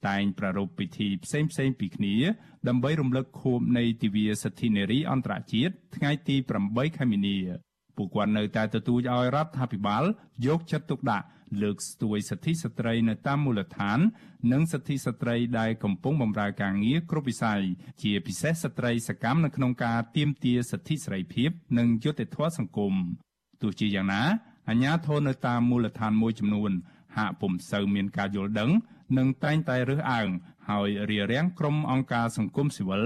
[0.09, 2.15] តែងប្រារព្ធពិធីផ្សេងផ្សេងពីគ្នា
[2.69, 6.37] ដើម្បីរំលឹកខួបនៃទិវាសិទ្ធិនារីអន្តរជាតិថ្ងៃទី
[6.67, 7.39] 8ខែមីនា
[7.97, 10.05] ពួកគាត់នៅតែទទូចឲ្យរដ្ឋាភិបាល
[10.47, 11.27] យកចិត្តទុកដាក់
[11.63, 13.99] លើកស្ទួយសិទ្ធិស្ត្រីនៅតាមមូលដ្ឋាន
[14.53, 17.63] និងសិទ្ធិស្ត្រីដែលកំពុងបម្រើការងារគ្រប់វិស័យ
[18.03, 22.95] ជាពិសេសស្ត្រីសកម្មនៅក្នុងការទាមទារសិទ្ធិសេរីភាពនិងយុត្តិធម៌សង្គម
[23.63, 24.23] ទោះជាយ៉ាងណា
[24.69, 26.71] អាជ្ញាធរនៅតាមមូលដ្ឋានមួយចំនួន
[27.17, 28.71] ហាក់ពុំសូវមានការយល់ដឹង
[29.19, 30.29] និងតែងតែរើសអើង
[30.71, 33.05] ហើយរារាំងក្រុមអង្គការសង្គមស៊ីវិល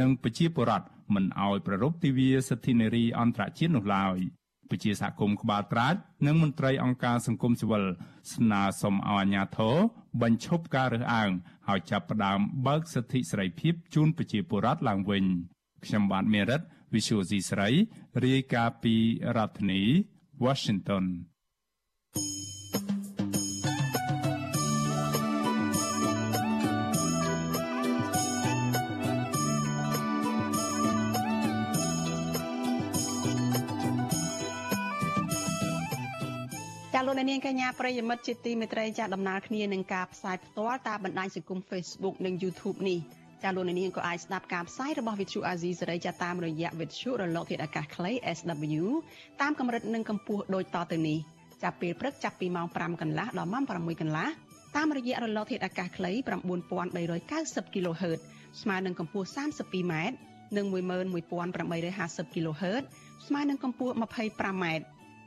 [0.00, 4.18] និងប្រជាពលរដ្ឋមិនអោយប្រារព្ធទិវាសិទ្ធិនារីអន្តរជាតិនោះឡើយ
[4.70, 5.94] ពជាសហគមន៍ក្បាលត្រាច
[6.26, 7.84] និងមន្ត្រីអង្គការសង្គមស៊ីវិល
[8.34, 9.76] ស្នើសុំឲ្យអាជ្ញាធរ
[10.22, 11.30] បញ្ឈប់ការរើសអើង
[11.68, 15.24] ហើយចាប់ផ្ដើមបើកសិទ្ធិសេរីភាពជូនប្រជាពលរដ្ឋឡើងវិញ
[15.84, 16.62] ខ្ញុំបាទមេរិត
[16.94, 17.68] Visual C ស្រី
[18.24, 18.94] រាយការណ៍ពី
[19.36, 19.82] រដ្ឋធានី
[20.44, 21.04] Washington
[37.00, 42.98] ចាលោកនាងកញ្ញាប្រិយមិត្តជាទីមេត្រីចាដំណើរគ្នានឹងការផ្សាយផ្ទាល់តាមបណ្ដាញសង្គម Facebook និង YouTube នេះ
[43.42, 48.84] ចាលោកនាងក៏អាចស្ដាប់ការផ្សាយរបស់ Vithu Azizi សេរីចាតាមរយៈ Vithu រលកធាតុអាកាសខ្លី SW
[49.40, 51.18] តាមកម្រិតនិងកម្ពស់ដូចតទៅនេះ
[51.62, 54.28] ចាប់ពេលព្រឹកចាប់ពីម៉ោង5កន្លះដល់ម៉ោង6កន្លះ
[54.76, 56.12] តាមរយៈរលកធាតុអាកាសខ្លី
[56.94, 58.20] 9390 kHz
[58.62, 59.94] ស្មើនឹងកម្ពស់ 32m
[60.56, 60.66] និង
[61.30, 62.82] 11850 kHz
[63.26, 64.66] ស្មើនឹងកម្ពស់ 25m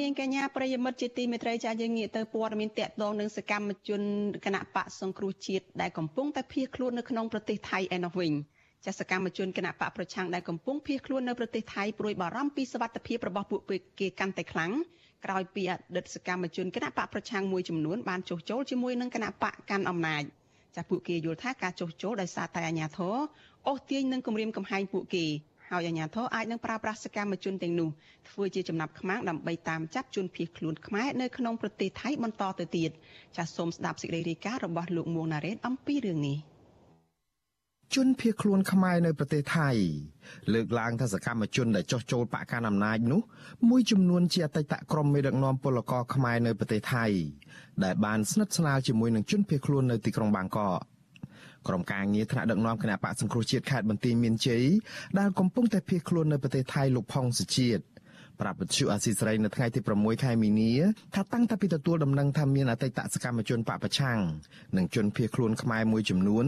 [0.00, 4.02] នាងកញ្ញាប្រិយមិត្តជាទីមេត្រីចាយើងងាកទៅព័ត៌មានតកតងនឹងសកម្មជន
[4.44, 8.32] គណៈបកសង្គ្រោះជាតិដែលកំពុងតែភៀសខ្លួននៅក្នុងប្រទេសថៃឯណោះវិញ
[8.86, 13.60] ចាសកម្មជនគណៈបកប្រឆាំងដែលកំពុងភៀសខ្លួននៅប្រទេសថៃព្រួយបារម្ភពីសវត្ថិភាពរបស់ពួក
[14.00, 14.72] គេកាន់តែខ្លាំង
[15.24, 20.22] ក្រោយពីអតីតសកម្មជនគណៈបកប្រឆាំងមួយចំនួនបានចុះចូលជាមួយនឹងគណៈបកកាន់អំណាច
[20.76, 23.16] ចាសពួកគេយល់ថាការចុះចូលដោយសារតែអាញាធរ
[23.68, 25.26] អូសទាញនឹងគម្រាមកំហែងពួកគេ
[25.70, 27.88] ហើយអាជ្ញាធរអាចនឹងប្រើប្រាស់សកម្មជនទាំងនោះ
[28.30, 32.90] ធ្វើជាចំណាប់ខ្មាំងដើម្បីតាមចាប់ជនភៀសខ្លួនខ្មែរនៅក្នុងប្រទេសថៃបន្តទៅទៀត
[33.36, 36.38] ចាសសូមស្ដាប់សេចក្តីរាយការណ៍របស់លោកមួងណារ៉េតអំពីរឿងនេះ
[37.94, 39.70] ជនភៀសខ្លួនខ្មែរនៅប្រទេសថៃ
[40.52, 43.20] លើកឡើងថាសកម្មជនដែលចោះចូលបកកាន់អំណាចនោះ
[43.68, 47.06] មួយចំនួនជាអតីតក្រុមមេដឹកនាំពលករខ្មែរនៅប្រទេសថៃ
[47.84, 50.80] ដែលបានស្និទ្ធស្នាលជាមួយនឹងជនភៀសខ្លួននៅទីក្រុងបាងកក
[51.68, 54.64] ក្រុមការងារថ្នាក់ដឹកនាំគណៈបកសង្គ្រោះជាតិខេត្តបន្ទាយមានជ័យ
[55.18, 57.82] ដែលកំពុងតែភៀសខ្លួននៅប្រទេសថៃលោកផុងសុជាតិ
[58.40, 60.72] ប្រាប់វិទ្យុអាស៊ីសេរីនៅថ្ងៃទី6ខែមីនា
[61.14, 64.18] ថាតាំងតែពីទទួលដំណឹងថាមានអតីតសកម្មជនបពប្រឆាំង
[64.76, 66.46] និងជនភៀសខ្លួនខ្មែរមួយចំនួន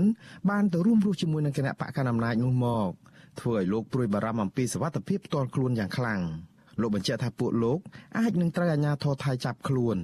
[0.51, 2.91] បានទៅរួមរស់ជាមួយនឹងគណៈបកកណ្ដាលអំណាចនោះមក
[3.41, 6.21] ធ្វើឲ្យលោកព្រួយបារម្ភអំពីសវត្ថិភាពផ្ទាល់ខ្លួនយ៉ាងខ្លាំង
[6.81, 7.79] លោកបញ្ជាក់ថាពួកលោក
[8.19, 9.97] អាចនឹងត្រូវអាជ្ញាធរថៃចាប់ខ្លួន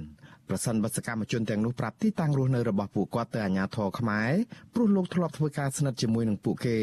[0.49, 4.31] ប្រសិនបើសកម្មជនទាំងនោះប្រាប់ទីតាំងរស់នៅរបស់ពួកគាត់ទៅអាជ្ញាធរខ្មែរ
[4.73, 6.79] ព្រោះលោកធ្លាប់ធ្វើការស្និទ្ធជាមួយនឹងពួកគេ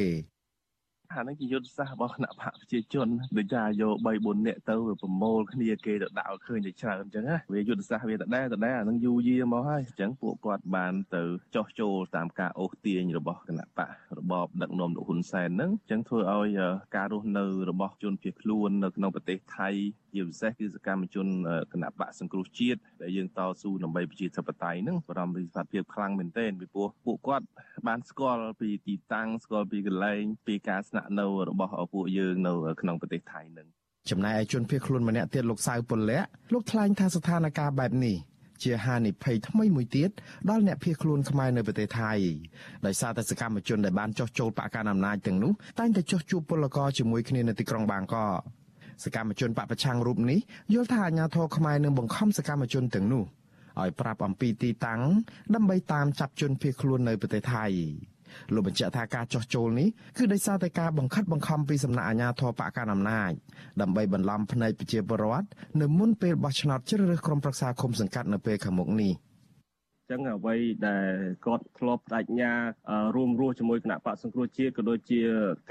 [1.13, 11.23] អានឹងជាយុទ្ធសាស្ត្ររបស់គណៈបកប្រជាជនដូចថាយក3 4នាក់ទៅប្រមូលគ្នាគេទៅដាក់ឲ្យឃើញតែច្រើនអញ្ចឹងណាវាយុទ្ធសាស្ត្រវាដដែលដដែលអានឹងយូរយារមកហើយអញ្ចឹងពួកគាត់បានទៅ
[11.55, 16.61] ចោះចូលតាមការអូសទាញរបស់គណៈបករបបដឹកនាំលោកហ៊ុនសែនហ្នឹងអញ្ចឹងធ្វើឲ្យ
[16.97, 19.71] ការរស់នៅរបស់ជនភៀសខ្លួននៅក្នុងប្រទេសថៃ
[20.15, 21.27] ជាពិសេសគឺសកម្មជន
[21.73, 27.47] គណៈបកសង្គ្រោះជាតិដែលយើងតស៊ូដើម្បីប្រជាធិបតេយ្យហ្នឹងបារម្ភពីស្ថានភាពខ្លាំងមែនទែនពីព្រោះពួកគាត់
[27.87, 33.67] បានស្គាល់ពីទីតាំងស្គាល់ពីកន្លែងពីការស្នាក់នៅរបស់ពួកយើងនៅក្នុងប្រទេសថៃនឹង
[34.11, 36.21] ចំណែកឯជនភៀសខ្លួនម្នាក់ទៀតលោកសៅពលៈ
[36.53, 38.17] លោកថ្លែងថាស្ថានភាពបែបនេះ
[38.63, 40.11] ជាហានិភ័យថ្មីមួយទៀត
[40.51, 42.13] ដល់អ្នកភៀសខ្លួនខ្មែរនៅប្រទេសថៃ
[42.87, 48.64] ដោយសារតែសកម្មជនដែលបានចោះចូលបកកាន់អំណាចទាំងនោះតែងតែចោះជួបពលករជាមួយគ្នានៅទីក្រុងបាងកក
[49.05, 50.39] សកម្មជនបពប្រឆាំងរូបនេះ
[50.75, 53.25] យល់ថាអាញាធរខ្មែរនឹងបង្ខំសកម្មជនទាំងនោះ
[53.81, 55.01] ឲ្យប្រាប់អំពីទីតាំង
[55.55, 57.67] ដើម្បីតាមចាប់ជនភៀសខ្លួននៅប្រទេសថៃ
[58.55, 63.33] លោកបញ្ជាក់ថាការចោះចូលនេះគឺដោយសារតែការបង្ខិតបង្ខំពីសំណាក់អាជ្ញាធរបកកណ្ដាលអំណាច
[63.81, 65.49] ដើម្បីបន្លំភ្នែកប្រជាពលរដ្ឋ
[65.81, 69.13] នៅមុនពេលបោះឆ្នោតជ្រើសរើសក្រុមប្រឹក្សាឃុំសង្កាត់នៅពេលខាងមុខនេះ។
[70.11, 70.57] ចឹងអ្វី
[70.89, 71.13] ដែល
[71.47, 72.53] គាត់ធ្លាប់បដិញ្ញា
[73.17, 75.21] រួមរស់ជាមួយគណៈបកសង្គ្រោះជាតិក៏ដូចជា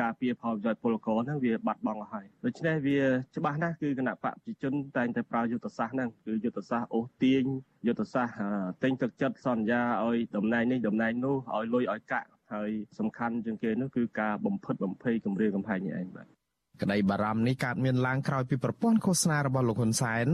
[0.02, 3.00] ការពៀផលប្រយោជន៍ពលករហ្នឹងវាបាត់បង់អស់ហើយដូច្នេះវា
[3.36, 7.44] ច្បាស់ណាស់គឺគណៈបកប្រជាជនតែងតែប្រើយុទ្ធសាស្ត្រហ្នឹងគឺយុទ្ធសាស្ត្រអូសទាញ
[7.88, 8.38] យុទ្ធសាស្ត្រ
[8.84, 12.70] ទិញទឹកចិត្តសន្យាឲ្យតំណែងនេះតំណែងនោះឲ្យលុយឲ្យកាក់ហើយ
[13.00, 16.43] សំខាន់ជាងគេនោះគឺការបំផិតបំភ័យគម្រាមកំហែងនេះឯងបាទ
[16.82, 20.28] ក្តីបារម្ភនេះកើតមានឡើងក្រោយពីប្រព័ន្ធឃោសនារបស់លោកហ៊ុនសែន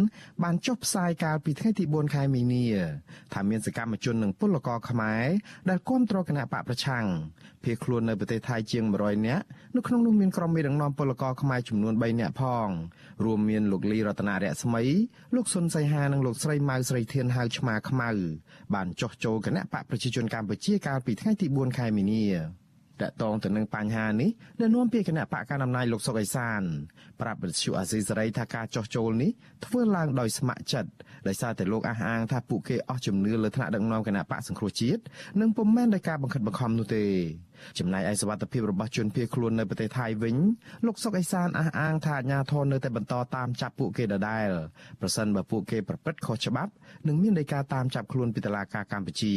[0.44, 2.66] បានចុះផ្សាយកាលពីថ្ងៃទី4ខែមីនា
[3.34, 5.26] ថាមានសកម្មជននិងពលករខ្មែរ
[5.70, 7.06] ដែលគាំទ្រគណៈបកប្រឆាំង
[7.64, 9.44] ភៀសខ្លួននៅប្រទេសថៃជាង100នាក់
[9.76, 12.68] នៅក្នុងនោះមានក្រុមមេដឹកនាំពលករខ្មែរចំនួន3នាក់ផង
[13.26, 14.84] រួមមានលោកលីរតនារស្មី
[15.36, 18.10] លោកសុនសីហានិងលោកស្រីម៉ៅស្រីធានហៅឆ្មាខ្មៅ
[18.74, 22.26] បានចុះចូលគណៈបកប្រជាជនកម្ពុជាកាលពីថ្ងៃទី4ខែមីនា
[23.04, 26.62] តកតងទៅនឹងបញ្ហានេះដែលនាំពីគណៈបកកណ្ដាលអំណាចលោកសុកអេសាន
[27.22, 29.32] ប្រាប់វិទ្យុអាស៊ីសេរីថាការចោះចូលនេះ
[29.66, 30.90] ធ្វើឡើងដោយស្ម័គ្រចិត្ត
[31.28, 35.02] ដោយសារតែលោកអះអាងថាពួកគេអស់ជំនឿលើថ្នាក់ដឹកនាំគណៈបកសង្គ្រោះជាតិ
[35.42, 37.06] និងពុំមែនដោយការបង្ខិតបង្ខំនោះទេ
[37.80, 40.36] ចំណែកឯសវត្ថិភាពរបស់ជនភៀសខ្លួននៅប្រទេសថៃវិញ
[40.86, 44.50] លោកសុកអេសានអះអាងថាអាជ្ញាធរនៅតែបន្តតាមចាប់ពួកគេដដែល
[45.02, 46.72] ប្រសិនបើពួកគេប្រព្រឹត្តខុសច្បាប់
[47.08, 49.36] នឹងមានដីកាតាមចាប់ខ្លួនពីតុលាការកម្ពុជា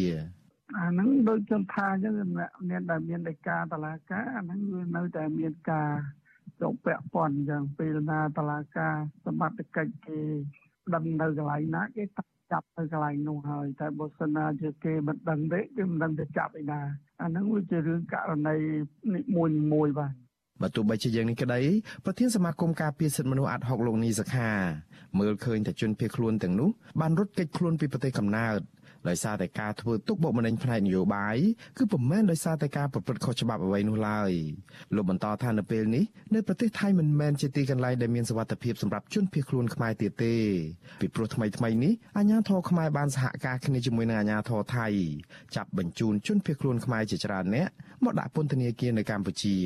[0.78, 2.14] អាហ្នឹងដូចខ្ញុំថាអញ្ចឹង
[2.70, 5.90] មានតែមានដីកាតឡាការអាហ្នឹងវានៅតែមានការ
[6.60, 10.18] ចុះពាក់ព័ន្ធអញ្ចឹងពេលណាតឡាការសមត្ថកិច្ចគេ
[10.94, 12.04] ដឹងនៅកន្លែងណាគេ
[12.52, 16.80] ចាប់ទៅកន្លែងនោះហើយតែបើសិនណាជាគេមិនដឹងទេគេមិនដឹងទៅចាប់ឯណា
[17.22, 18.56] អាហ្នឹងវាជារឿងករណី
[19.14, 20.12] និមួយមួយបាទ
[20.62, 21.60] បើទោះបីជាយ៉ាងនេះក្តី
[22.04, 24.50] ប្រធានសមាគមការពារសិទ្ធិមនុស្សអាត់ហុកលោកនីសខា
[25.20, 26.68] មើលឃើញតែជនភៀសខ្លួនទាំងនោះ
[27.00, 28.60] បានរត់គេចខ្លួនពីប្រទេសកំណើត
[29.08, 31.36] ដោយសារតែការធ្វើទុកបុកម្នេញផ្នែកនយោបាយ
[31.78, 34.30] គឺពុំមែនដោយសារតែការប្រព្រឹត្តខុសច្បាប់អ្វីនោះឡើយ
[34.94, 40.34] លោកបន្តថានៅពេលនេះនៅប្រទេសថៃមិនមែនជាទីកន្លែងដែលមានសុវត្ថិភាពសម្រាប់ជនភៀសខ្លួនខ្មែរទៀតទេ
[41.00, 44.86] ពីព្រោះថ្មីថ្មីនេះអាជ្ញាធរខ្មែរបានសហការគ្នាជាមួយនឹងអាជ្ញាធរថៃ
[45.56, 47.68] ចាប់បញ្ជូនជនភៀសខ្លួនខ្មែរជាច្រើនអ្នក
[48.04, 49.56] មកដាក់ពន្ធនាគារនៅកម្ពុជា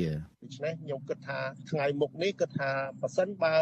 [0.43, 1.39] ដូច្នេះខ្ញុំគិតថា
[1.71, 2.71] ថ្ងៃមុខនេះគិតថា
[3.01, 3.55] ប៉ះសិនបើ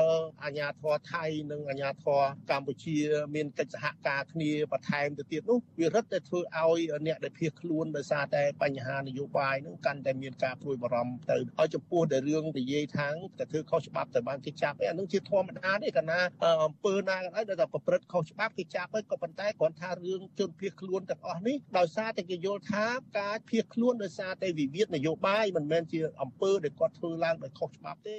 [0.43, 2.97] អាជ្ញាធរថៃនិងអាជ្ញាធរកម្ពុជា
[3.35, 16.19] មានកិច្ចសហការគ្នាបន្ថែមទៅទៀតនោះវារឹតតែធ្វើឲ្យអ្នកដែលភៀសខ្លួនដោយសារតែបញ្ហានយោបាយនឹងកាន់តែមានការព្រួយបារម្ភទៅហើយចំពោះតែរឿងនិយាយថាងតែធ្វើខុសច្បាប់ទៅបានគេចាប់ឯអានឹងជាធម្មតាទេកាលណា
[16.65, 22.85] អំពើណាក៏ដោយដែលប្រព្រឹត្តខុសច្បាប់គេចាប់ហើយក៏ប៉ុន្តែគ្រាន់ថារឿងជនភៀសខ្លួនទាំងអស់នេះដោយសារតែគេយល់ថា
[23.19, 28.17] ការភៀសខ្លួនដោយសារតែវិវាទនយោបាយមិនមែនជាអំពើដែលគាត់ធ្វើឡើងដោយខុសច្បាប់ទេ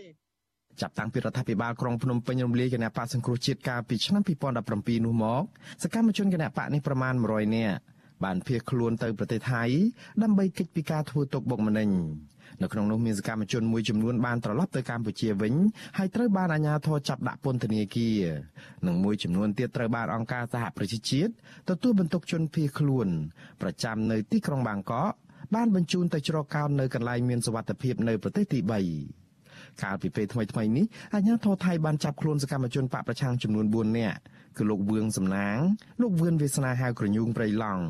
[0.81, 4.23] ចាប់តាំងពីរដ្ឋាភិបាលក្រុងភ្នំពេញរំលាយគណៈបកសង្គ្រោះជាតិកាលពីឆ្នាំ
[4.65, 5.43] 2017នោះមក
[5.83, 7.77] សកម្មជនគណៈបកនេះប្រមាណ100នាក់
[8.25, 9.65] បានភៀសខ្លួនទៅប្រទេសថៃ
[10.23, 11.91] ដើម្បីគេចពីការធ្វើទុកបុកម្នេញ
[12.63, 15.55] នៅក្នុងនោះមានសកម្មជនមួយចំនួនបានត្រឡប់ទៅកម្ពុជាវិញ
[15.99, 18.19] ហើយត្រូវបានអាជ្ញាធរចាប់ដាក់ពន្ធនាគារ
[18.87, 21.33] និងមួយចំនួនទៀតត្រូវបានអង្គការសហប្រជាជាតិ
[21.69, 23.09] ទទួលបន្ទុកជនភៀសខ្លួន
[23.63, 25.13] ប្រចាំនៅទីក្រុងបាងកក
[25.55, 34.19] បានបញ្ជូនទៅជ្រកកោននៅកន្លែងមានសុវត្ថិភាពនៅប្រទេសទី3កាលពីពេលថ្មីៗនេះអាជ្ញាធរថៃបានចាប់ខ្លួនសកម្មជនបកប្រឆាំងចំនួន4នាក់
[34.57, 35.59] គឺលោកវឿងសំណាង
[36.01, 37.85] លោកវឿនវាសនាហៅក្រញូងព្រៃឡង់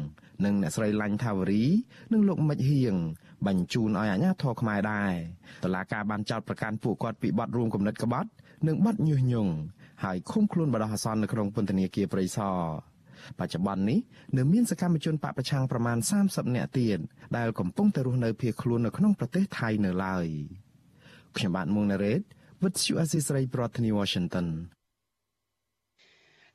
[0.45, 1.65] និងអ្នកស្រីឡាញ់ថាវរី
[2.13, 2.95] និងលោកមិចហៀង
[3.47, 5.13] បញ្ជូនឲ្យអាជ្ញាធរខ្មែរដែរ
[5.65, 8.29] តឡាការបានចោទប្រកាន់ពួកគាត់ពីបទរួមគំនិតក្បត់
[8.67, 9.53] និងបទញុះញង់
[10.05, 12.59] ហើយឃុំខ្លួនបដិអាសន្ននៅក្នុងពន្ធនាគារព្រៃសរ
[13.39, 13.99] បច្ចុប្បន្ននេះ
[14.37, 16.99] នៅមានសកម្មជនបពប្រឆាំងប្រមាណ30នាក់ទៀត
[17.37, 20.27] ដែលកំពុងតែរស់នៅភៀសខ្លួននៅក្នុងប្រទេសថៃនៅឡើយ
[21.37, 22.21] ខ្ញុំបាទមុងណារ៉េត
[22.63, 24.47] With you Assisray ប្រធានាទី Washington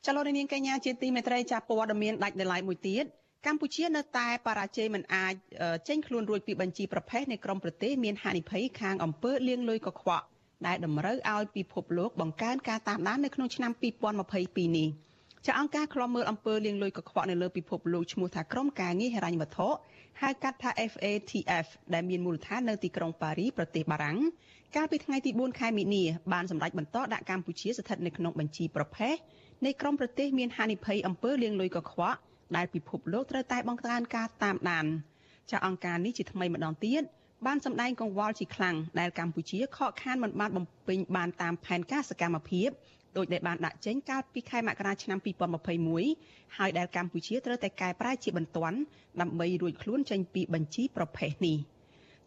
[0.06, 3.06] ចលនានាងកញ្ញាជាទីមេត្រីចាប់ព័ត៌មានដាច់ដライមួយទៀត
[3.46, 5.34] កម្ពុជានៅតែបរាជ័យមិនអាច
[5.88, 10.26] ចេញខ្លួនរួចពីបញ្ជីប្រភេទនៃក្រមប្រទេសមានហានិភ័យខាងអំពើលាងលុយកខ្វក់
[10.68, 13.72] ដែលតម្រូវឲ្យពិភពលោកបង្កើនការតាមដាននៅក្នុងឆ្នាំ
[14.22, 14.90] 2022នេះ
[15.48, 19.70] ចាអង្គការឃ្លាំមើលអំពើលាងលុយកខ្វក់នៅលើពិភពលោកឈ្មោះថាក្រុមការងារហិរញ្ញវត្ថុ
[20.22, 24.18] ហៅកាត់ថា FATF ដែលមានមូលដ្ឋាននៅទីក្រុងប៉ារីប្រទេសបារាំង
[24.76, 29.16] កាលពីថ្ងៃទី4ខែមីនាបានសម្រេចបន្តដាក់កម្ពុជាស្ថិតនៅក្នុងបញ្ជីប្រភេទ
[29.66, 32.18] នៃក្រុមប្រទេសមានហានិភ័យអំពើលាងលុយកខ្វក់
[32.56, 34.86] ដែលពិភពលោកត្រូវតែបង្កើនការតាមដាន
[35.52, 37.04] ចាអង្គការនេះជាថ្មីម្ដងទៀត
[37.46, 42.70] បានសម្ដែងកង្វល់ជាខ្លាំងដែលកម្ពុជាខកខានមិនបានបំពេញបានតាមផែនការសកម្មភាព
[43.18, 45.20] ដោយដែលបានដាក់ចេញកាលពីខែមករាឆ្នាំ
[45.88, 48.78] 2021ហើយដែលកម្ពុជាត្រូវតែកែប្រែជាបន្ទាន់
[49.22, 51.58] ដើម្បីរួចខ្លួនចេញពីបញ្ជីប្រភេទនេះ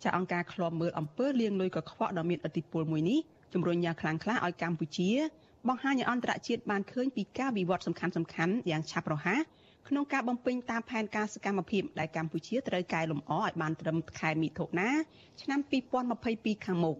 [0.03, 3.19] ចាអង្គការឃ្លាំមើលអំពើលាងលុយកខ្វក់ដ៏មានឥទ្ធិពលមួយនេះ
[3.53, 5.11] ជំរុញយ៉ាងខ្លាំងក្លាឲ្យកម្ពុជា
[5.69, 9.41] បង្ហាញឲ្យអន្តរជាតិបានឃើញពីការវិវត្តសំខាន់សំខាន់យ៉ាងឆាប់រហ័ស
[9.89, 14.91] ក្នុងការបំពេញតាមផែនការសកម្មភាពដែលកម្ពុជាត្រូវកែលម្អឲ្យបានត្រឹមខែមិថុនា
[15.43, 15.61] ឆ្នាំ
[16.13, 16.97] 2022ខាងមុខ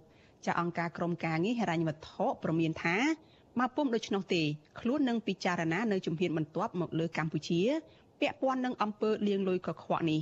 [0.47, 2.97] ចាអង្គការក្រមការងារហិរញ្ញវត្ថុប្រមានថា
[3.61, 4.43] បើពុំដូច្នោះទេ
[4.81, 7.61] ខ្លួននឹងពិចារណានៅជំហានបន្ទាប់មកលើកម្ពុជា
[8.21, 10.21] ពាក់ព័ន្ធនឹងអំពើលាងលុយកខ្វក់នេះ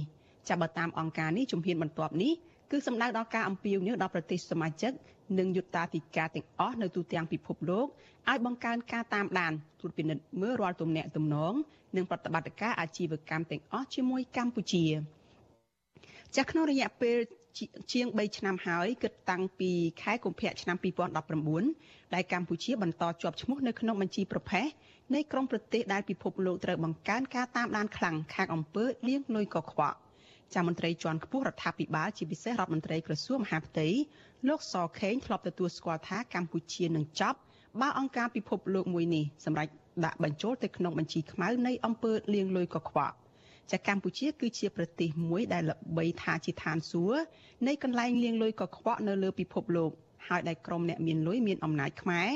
[0.49, 2.33] ចាប់បើតាមអង្គការនេះជំហានបន្ទាប់នេះ
[2.71, 4.93] គឺសំដៅដល់ការអំពាវនាវដល់ប្រទេសសមាជិក
[5.39, 7.87] និងយុត្តាធិការទាំងអស់នៅទូទាំងពិភពលោក
[8.31, 11.55] ឲ្យបង្កើនការតាមដានត្រួតពិនិត្យមើលរាល់ទំនាក់ទំនង
[11.97, 14.85] និងប្រតិបត្តិការអាជីវកម្មទាំងអស់ជាមួយកម្ពុជា
[16.35, 17.17] ចាស់ក្នុងរយៈពេល
[17.93, 19.71] ជាង3ឆ្នាំហើយគិតតាំងពី
[20.03, 20.77] ខែកុម្ភៈឆ្នាំ
[21.45, 24.69] 2019ដែលកម្ពុជាបន្តជាប់ឈ្មោះនៅក្នុងបញ្ជីប្រភេទ
[25.15, 29.97] នៃក្រុមប្រទេសដែលពិភពលោកត្រូវបង្កើនការតាមដានខ្លាំងខាងអំពើលាងលុយកខ្វក់
[30.55, 33.89] ចាមន្ត្រីជាន់ខ្ពស់រដ្ឋាភិបាលជាពិសេសរដ្ឋមន្ត្រីក្រសួងមហាផ្ទៃ
[34.49, 37.39] លោកសខេងធ្លាប់ទទួលស្គាល់ថាកម្ពុជានឹងចប់
[37.81, 39.71] បើអង្គការពិភពលោកមួយនេះសម្រាប់
[40.05, 43.17] ដាក់បញ្ចូលទៅក្នុងបញ្ជីខ្មៅនៃអំពើលាងលុយកខ្វក់
[43.73, 47.21] ចាកម្ពុជាគឺជាប្រទេសមួយដែលល្បីថាជាឋានសួគ៌
[47.67, 49.91] នៃកន្លែងលាងលុយកខ្វក់នៅលើពិភពលោក
[50.29, 52.31] ហើយដែលក្រុមអ្នកមានលុយមានអំណាចខ្មែរ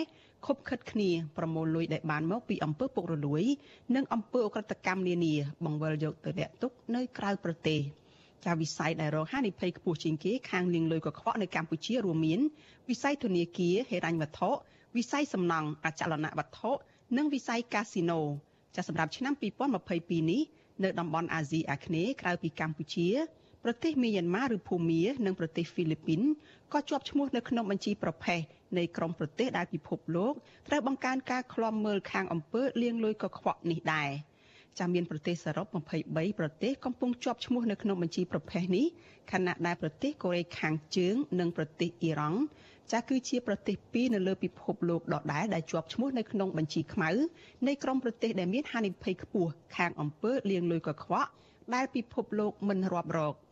[0.46, 3.42] ខົບខិតគ្នាប្រមូលលុយដែលបានមកពីអំពើពុករលួយ
[3.96, 7.80] និងអំពើអក្រិតកម្មនានាបង្វិលយកទៅលាក់ទុកនៅក្រៅប្រទេស
[8.44, 12.40] ចាវិស័យដែលរងហានិភ័យខ្ពស់ជាងគេខាងលាងលុយកខ្វក់នៅកម្ពុជារួមមាន
[12.88, 14.50] វិស័យធនាគារហិរញ្ញវត្ថុ
[14.96, 16.70] វិស័យសំណង់អចលនវត្ថុ
[17.16, 18.20] និងវិស័យកាស៊ីណូ
[18.76, 19.34] ចាសម្រាប់ឆ្នាំ
[19.82, 20.42] 2022នេះ
[20.84, 23.08] នៅតំបន់អាស៊ីអាគ្នេយ៍ក្រៅពីកម្ពុជា
[23.64, 26.20] ប្រទេសមីយ៉ាន់ម៉ាឬភូមានិងប្រទេសហ្វីលីពីន
[26.72, 28.40] ក៏ជាប់ឈ្មោះនៅក្នុងបញ្ជីប្រភេទ
[28.78, 30.32] នៃក្រុមប្រទេសដែលពិភពលោក
[30.68, 34.10] ត្រូវបង្កើនការឃ្លាំមើលខាងអំពើលាងលុយកខ្វក់នេះដែរ
[34.78, 35.66] ចាំមានប្រទេសសរុប
[36.02, 38.86] 23ប្រទេសកំពុងជាប់ឈ្មោះនៅក្នុងបញ្ជីប្រភេទនេះ
[39.32, 42.40] ខណៈដែលប្រទេសកូរ៉េខាងជើងនិងប្រទេសអ៊ីរ៉ង់
[42.92, 47.10] ចាគឺជាប្រទេសពីរនៅលើពិភពលោកដដែលដែលជាប់ឈ្មោះនៅក្នុងបញ្ជីខ្មៅ
[47.66, 51.28] នៃក្រុមប្រទេសដែលមានហានិភ័យខ្ពស់ខាងអំពើលាងលុយកខ្វក់
[51.74, 53.34] ដែលពិភពលោកមិនរាប់រក។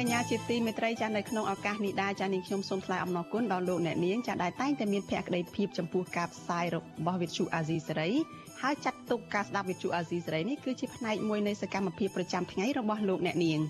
[0.00, 8.10] កអ្នកនាងកញ្ញាជាទីមេត្រីចានៅក្នុងឱកាសនេះដែរចានាងខ្ញុំសូមថ្លែងអំណរគុណដល់លោកអ្នកនាងចាដែលតែងតែមានភក្ដីភាពចំពោះការផ្សាយរបស់វិទ្យុអាស៊ីសេរី
[8.62, 13.60] ហើយចាត់ទុកការស្ដាប់វិទ្យុអាស៊ីសេរីនេះគឺជាផ្នែកមួយនៃសកម្មភាពប្រចាំថ្ងៃរបស់លោកអ្នកនាង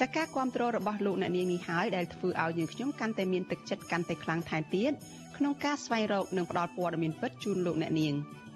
[0.00, 4.92] ចាការគ្រប់គ្រងរបស់លោកអ្នកនាងនេះហើយដែលធ្វើឲ្យយើងខ្ញុំកាន់តែមានទឹកចិត្តកាន់តែខ្លាំងថែមទៀត
[5.36, 8.14] ក្នុងការស្វែងរកនិងផ្តល់ព័ត៌មានពិតជូនលោកអ្នកនាង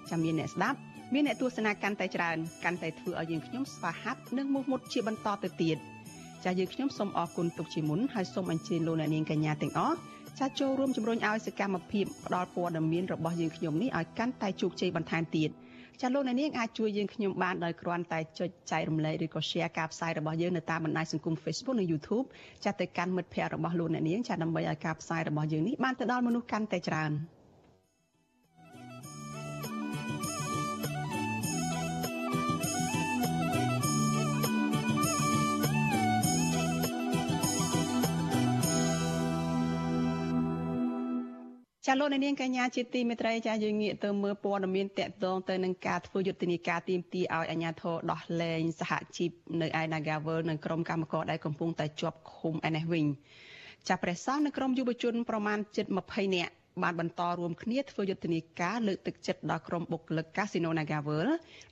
[0.09, 0.79] ចាំមានអ្នកស្ដាប់
[1.13, 5.79] មានអ្នកទស្សនាកាន់តែច្រើនកាន់តែធ្វើឲ្យយើងខ្ញុំស្វាហាប់និងមោះមុតជាបន្តទៅទៀត។
[6.45, 9.95] ចាយើងខ្ញុំសូមអរគុណទុកជាមុនហើយសូមអញ្ជើញលោកអ្នកនាងកញ្ញាទាំងអស់
[10.39, 15.49] ចាចូលរួមជំរុញឲ្យសកម្មភាពផ្តល់ព័ត៌មានរបស់យើងខ្ញុំនេះឲ្យកាន់តែជោគជ័យបន្ថែមទៀត
[16.01, 22.25] ចាលោកអ្នកនាងអាចជួយយើងខ្ញុំបានដោយគ្រាន់តែចុចចែករំលែកឬក៏ share ការផ្សាយរបស់យើងនៅតាមបណ្ដាញសង្គម Facebook និង YouTube
[22.65, 27.13] ចាទៅកាន់មិត្តភ័ក្តិរបស់លោកអ្នកនាងចាដើម្បីឲ្យការផ្សាយរបស់យើងនេះបានទៅដល់មនុស្សកាន់តែច្រើន។
[41.91, 53.05] ចាលោកនាងកញ្ញាជាទីមេត្រីចាយើងងាកទៅមើលព័ត៌មានតកតងទៅនឹងការធ្វើយុទ្ធនាការទីមទីឲ្យអាជ្ញាធរដោះលែងសហជីពនៅឯ Nagavel និងក្រុមកម្មករដែលកំពុងតែជាប់ឃុំឯនេះវិញ
[53.87, 56.51] ចាព្រះសង្ឃនិងក្រុមយុវជនប្រមាណជិត20នាក់
[56.83, 61.27] បានបន្តរួមគ្នាធ្វើយុទ្ធនាការលើកទឹកចិត្តដល់ក្រុមបុគ្គលិកកាស៊ីណូ Nagavel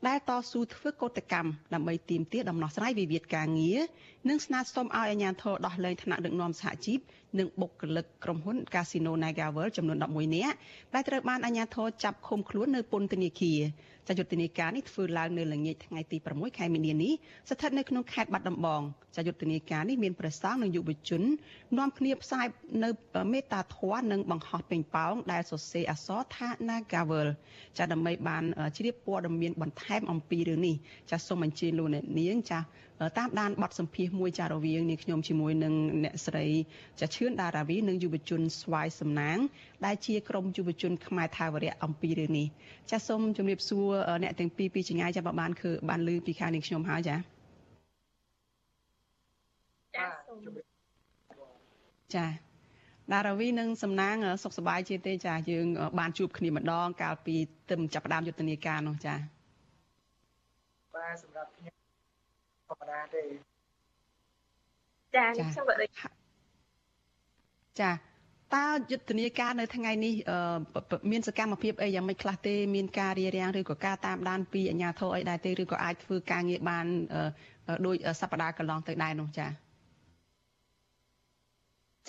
[0.08, 3.80] ដែលតស៊ូធ្វើកោតកម្មដើម្បីទាមទារដំណោះស្រាយវិវាទការងារ
[4.30, 7.00] និងស្នើសុំឲ្យអាជ្ញាធរដោះលែងថ្នាក់ដឹកនាំសហជីព
[7.39, 10.56] និងបុគ្គលិកក្រុមហ៊ុន Casino Nagavel ចំនួន11នាក់
[10.93, 13.60] ដែលត្រូវបានអាជ្ញាធរចាប់ឃុំខ្លួននៅពន្ធនាគារ
[14.08, 17.13] ចាយុទ្ធនាការនេះធ្វើឡើងនៅល្ងាចថ្ងៃទី6ខែមីនានេះ
[17.50, 18.82] ស្ថិតនៅក្នុងខេត្តបាត់ដំបង
[19.15, 21.22] ចាយុទ្ធនាការនេះមានប្រសាងនិងយុវជន
[21.78, 22.46] នាំគ្នាផ្សាយ
[22.84, 22.89] នៅ
[23.32, 27.28] មេត្តាធម៌និងបង្ហោះពេញប៉ោងដែលសរសេរអក្សរថា Nagavel
[27.78, 28.43] ចាដើម្បីបាន
[28.78, 30.76] ជ្រាបព័ត៌មានបន្ថែមអំពីរឿងនេះ
[31.12, 32.60] ចាសូមអញ្ជើញលោកអ្នកនាងចា
[33.17, 36.45] តាមដានបទសម្ភាសមួយចារវាងនាងខ្ញុំជាមួយនឹងអ្នកស្រី
[36.99, 39.38] ចាឈឿនដារាវីនិងយុវជនស្វាយសំណាង
[39.86, 42.47] ដែលជាក្រុមយុវជនខ្មែរថាវរៈអំពីរឿងនេះ
[42.91, 43.88] ចាសូមជម្រាបសួរ
[44.23, 47.15] អ្នកទាំងពីរពីចម្ងាយចាបើបានគឺបានលើពីខាងនាងខ្ញុំហើយចា
[52.15, 52.25] ចា
[53.13, 55.65] ដារាវីនិងសំណាងសុខសប្បាយជាទេចាយើង
[55.99, 57.36] បានជួបគ្នាម្ដង កាលពី
[57.69, 59.15] ទឹមចាប់ផ្ដើមយុទ្ធនាការនោះចា
[60.95, 61.76] បាទសម្រាប់ខ្ញុំ
[62.67, 63.23] ធម្មតាទេ
[65.15, 65.89] ចាខ្ញុំក៏ដូច
[67.82, 67.91] ចា
[68.56, 70.13] តើយុទ្ធនាការនៅថ្ងៃនេះ
[71.12, 76.86] មានសកម្មភាពអីយ៉ាងម៉េចខ្លះទេមានការរារាំងឬក៏ការតាមដានពីអាជ្ញាធរអីដែរទេឬក៏អាចធ្វើការងារបាន
[77.86, 79.47] ដោយសប្តាហ៍កន្លងទៅដែរនោះចា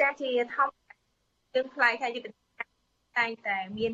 [0.01, 0.75] ចាជាធម្ម
[1.55, 2.69] យើងខ្លាយថាយុទ្ធនាការ
[3.19, 3.93] តែងតែមាន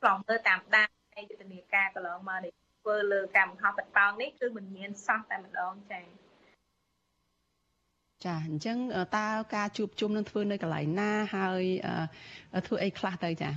[0.00, 0.88] ខ្លងមើលតាមដាន
[1.30, 2.52] យុទ្ធនាការកន្លងមកនេះ
[2.86, 6.04] ធ្វើលើកម្មហោះបតោងនេះគឺមិនមានសោះតែម្ដងចា៎
[8.24, 8.78] ចាអញ្ចឹង
[9.16, 11.62] តើការជួបជុំនឹងធ្វើនៅកន្លែងណាហើយ
[12.66, 13.50] ធ្វើអីខ្លះទៅចា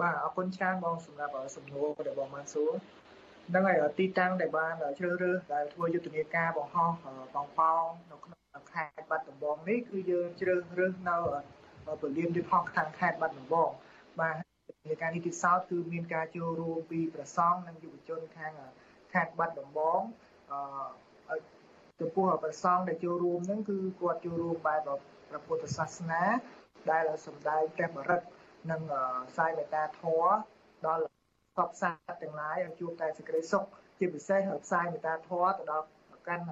[0.00, 2.70] បាទអរគុណច្រើនបងសម្រាប់សំណួរដែលបងបានសួរ
[3.48, 6.90] ហ្នឹងហើយទីតាំងដែលបានជ្រើសរើសដែលធ្វើយុទ្ធនាការបង្ហោះ
[7.34, 11.16] បងប៉ោងនៅក្នុងខេត្តបាត់ដំបងនេះគឺយើងជ្រើសរើសនៅ
[12.00, 13.70] ពលានយន្តហោះខាងខេត្តបាត់ដំបង
[14.20, 14.47] បាទ
[14.86, 18.52] នៃការនេះទីសោតគឺមានការចូលរួមពីប្រសង់និងយុវជនខាង
[19.12, 20.00] ខេត្តបាត់ដំបង
[20.50, 21.36] អឺ
[22.00, 24.88] ចំពោះប្រសង់ដែលចូលរួមហ្នឹងគឺគាត់ចូលរួមបែប
[25.28, 26.22] ព្រះពុទ្ធសាសនា
[26.90, 28.26] ដែលសម្ដែងព្រះបរិត្ត
[28.70, 28.82] និង
[29.36, 30.30] សាយមេត្តាធម៌
[30.86, 31.04] ដល់
[31.56, 33.64] សពសាស្ត្រទាំងឡាយឲ្យជួបតែសេចក្តីសុខ
[33.98, 35.86] ជាពិសេសផ្សាយមេត្តាធម៌ទៅដល់
[36.28, 36.44] កាន់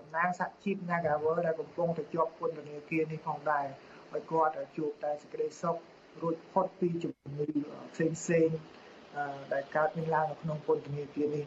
[0.00, 3.66] តំណាងសហជីព Nagawal ដែលកំពុងតែជាប់ពន្ធនាគារនេះផងដែរ
[4.14, 5.76] ឲ្យគាត់ជួបតែសេចក្តីសុខ
[6.22, 7.46] រួចផុតពីជំងឺ
[7.94, 8.48] ផ្សេងផ្សេង
[9.52, 11.44] ដែលកើតមានឡើងនៅក្នុងពន្ធនាគារនេះ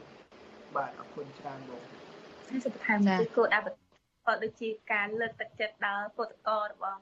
[0.76, 1.82] បាទអរគុណច្រើនបង
[2.50, 3.60] ហើយសុខថែមគឺគោលដៅ
[4.26, 7.00] ក៏ដូចជាការលើកទឹកចិត្តដល់ពុទ្ធកោរបស់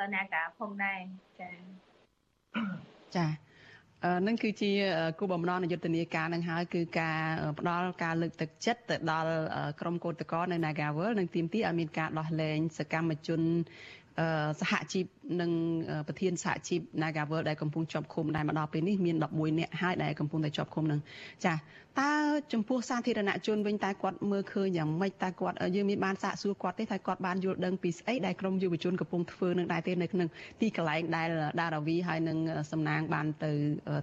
[0.00, 1.00] តនាការផងដែរ
[1.40, 1.50] ចា
[3.16, 3.26] ចា
[4.26, 4.70] នឹងគឺជា
[5.18, 7.18] គោលបំណងនៃយុទ្ធនាការនឹងហើយគឺការ
[7.58, 9.32] ផ្ដល់ការលើកទឹកចិត្តទៅដល់
[9.80, 13.40] ក្រុមកោតក្រនៅ Nagawal និងទីមទីឲ្យមានការដោះលែងសកម្មជន
[14.60, 15.06] សហជីព
[15.40, 15.50] និង
[16.06, 21.00] ប្រធានសហជីព Nagavel ដែលកំពុងជាប់ឃុំដែលមកដល់ពេលនេះមាន11នាក់ហើយដែលកំពុងតែជាប់ឃុំនឹង
[21.44, 21.54] ចា
[22.00, 22.12] តើ
[22.52, 30.28] ចំពោះសាធារណជនវិញតើគាត់មើលឃើញយ៉ាងម៉េចតើគាត់យើងមានបានសាកសួរគាត់ទេថាគាត់បានយល់ដឹងពីស្អីដែលក្រមយុវជនកំពុងធ្វើនឹងដែរទេនៅក្នុង
[30.60, 31.28] ទីកន្លែងដែល
[31.60, 32.38] ដារាវីហើយនឹង
[32.72, 33.52] សំណាងបានទៅ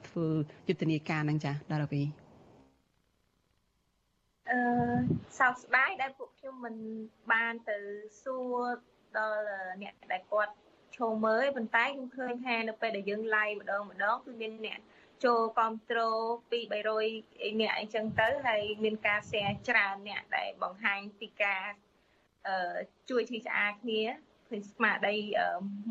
[0.08, 0.25] ធ្វើ
[0.67, 2.03] យុទ្ធនាការនឹងចាដារាវី
[4.49, 4.60] អឺ
[5.39, 6.75] សោកស្ដាយដែលពួកខ្ញុំមិន
[7.32, 7.77] បានទៅ
[8.23, 8.67] សួរ
[9.17, 9.41] ដល់
[9.84, 10.54] អ្នកដែលគាត់
[10.98, 14.80] ឈោមមើលប៉ុន្តែខ្ញុំឃើញថានៅពេលដែលយើង live ម្ដងម្ដងគឺមានអ្នក
[15.26, 16.20] ចូលគ្រប់គ្រង
[16.52, 16.60] ពី
[17.12, 21.63] 300អ្នកអញ្ចឹងទៅហើយមានការ share ច្រើនអ្នកដែលបង្ហាញពីការ
[22.48, 22.78] អឺ
[23.10, 24.02] ជួយឈឺឆ្អាលគ្នា
[24.50, 25.15] ឃើញស្មារតី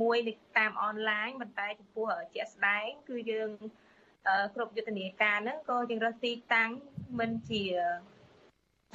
[0.02, 3.50] មួយនៅតាមអនឡាញប៉ុន្តែចំពោះជាក់ស្ដែងគឺយើង
[4.54, 6.70] គ្រប់យុទ្ធនាការហ្នឹងក៏យើងរកទីតាំង
[7.18, 7.62] មិនជា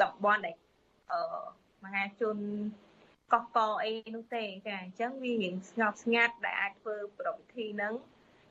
[0.02, 0.56] តំបន់ដែល
[1.12, 1.22] អឺ
[1.84, 2.38] មហាជន
[3.34, 7.94] កកកអីនោះទេចាអញ្ចឹងវារៀងស្ងប់ស្ងាត់ដែលអាចធ្វើប្រពៃធីហ្នឹង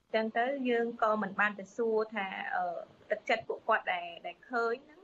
[0.03, 2.27] អញ្ចឹងទៅយើងក៏មិនបានទៅសួរថា
[3.11, 5.01] ទឹកចិត្តពួកគាត់ដែលដែលឃើញហ្នឹង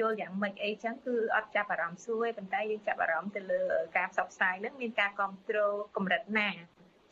[0.00, 3.62] យល់យ៉ាងម៉េចអីចឹងគឺអត់ចាប់អារម្មណ៍សួរទេប៉ុន្តែយើងចាប់អារម្មណ៍ទៅលើ
[3.96, 6.50] ការផ្សព្វផ្សាយហ្នឹងមានការគ្រប់គ្រងកម្រិតណា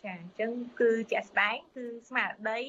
[0.04, 2.60] ចាអញ្ចឹងគឺជាក់ស្ដែងគឺស្មារតី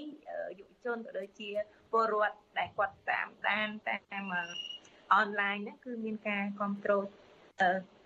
[0.59, 1.49] យុវជនក៏ដូចជា
[1.91, 4.25] ពលរដ្ឋដែលគាត់តាមដានតាម
[5.15, 7.03] អនឡាញហ្នឹងគឺមានការគ្រប់គ្រង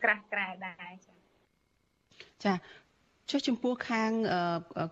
[0.03, 1.13] ក្រាស់ក្រែដែរចា
[2.43, 2.53] ចា
[3.31, 4.11] ចុះចំពោះខាង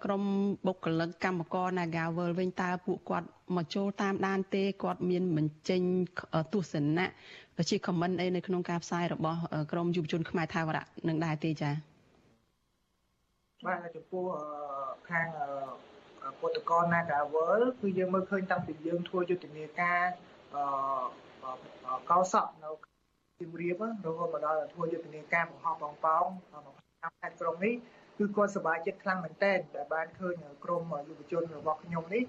[0.04, 0.24] ក្រម
[0.68, 5.82] បុគ្គលិកកម្មករ Nagavel វិញតើពួកគាត់មកចូលតាមដានទេគាត់មានបញ្ចេញ
[6.54, 7.08] ទស្សនៈ
[7.70, 9.38] ជា comment អីនៅក្នុងការផ្សាយរបស់
[9.72, 11.74] ក្រមយុវជនខ្មែរថាវរៈនឹងដែរទេចា៎
[13.66, 14.26] បាទចំពោះ
[15.10, 15.28] ខាង
[16.40, 20.04] ពុតកោ Nagavel គឺយើងមើលឃើញតាំងពីយើងធ្វើយុទ្ធនាការ
[20.56, 22.91] អឺកោសក់នៅ
[23.42, 26.76] សៀមរាបរហូតមកដល់ធ្វើយុទ្ធនាការបង្ហោះបងប៉ោងក្នុង
[27.22, 27.74] ខេត្តក្រុងនេះ
[28.18, 32.24] គឺគាត់សប្បាយចិត្តខ្លាំងមែនទែនដែលបានឃើញក្រមយុវជនរបស់ខ្ញុំនេះ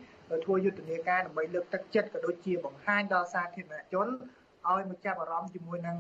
[0.45, 4.09] ធ្វើយុទ្ធនាការដើម្បីលើកទឹកចិត្តក៏ដូចជាបង្ហាញដល់សាធារណជន
[4.69, 5.97] ឲ្យមកចាប់អារម្មណ៍ជាមួយនឹង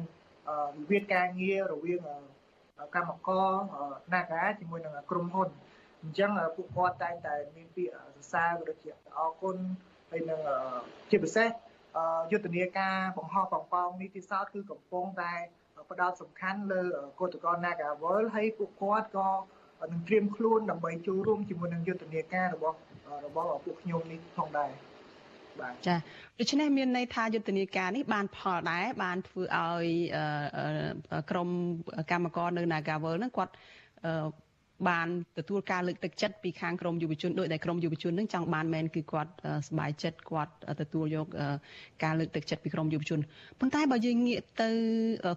[0.78, 2.00] វិវាទការងាររវាង
[2.94, 3.50] កម្មករ
[4.12, 5.48] Naga ជាមួយនឹងក្រុមហ៊ុន
[6.02, 9.56] អញ្ចឹងពួកគាត់តែងតែមានពាក្យសរសើរក៏ដូចជាអរគុណ
[10.10, 10.40] ហើយនឹង
[11.10, 11.48] ជាពិសេស
[12.30, 15.32] យុទ្ធនាការបង្ហោះបងប៉ោងនេះទីសោតគឺកំពុងតែ
[15.90, 16.82] ផ្ដោតសំខាន់លើ
[17.20, 19.28] កោតក្រ Nagawal ហើយពួកគាត់ក៏
[19.92, 22.76] នឹងត្រៀមខ្លួនដើម្បីចូលរួមជាមួយនឹងយុទ្ធនាការរបស់
[23.26, 24.70] របស់ពួកខ្ញុំនេះផងដែរ
[25.60, 25.96] បាទចា
[26.38, 29.86] ដូច្នេះមានន័យថាយុទ្ធនាការនេះបានផលដែរបានធ្វើឲ្យ
[31.30, 31.48] ក្រម
[32.10, 33.52] កម្មករនៅ Nagawal ហ្នឹងគាត់
[34.88, 35.06] បាន
[35.38, 39.30] ទទួលការលើកទឹកចិត្តពីខាងក្រមយុវជនដោយដែលក្រមយុវជននឹងចង់បានមែនគឺគាត់
[39.66, 41.26] សប្បាយចិត្តគាត់ទទួលយក
[42.04, 43.20] ការលើកទឹកចិត្តពីក្រមយុវជន
[43.60, 44.70] ប៉ុន្តែបើយើងងាកទៅ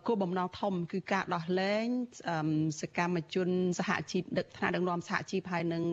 [0.08, 1.86] គោលបំណងធំ គឺការដោះលែង
[2.82, 5.84] សកម្មជនសហជីពដឹកថ្នាក់ដឹកនាំសហជីពហើយនឹង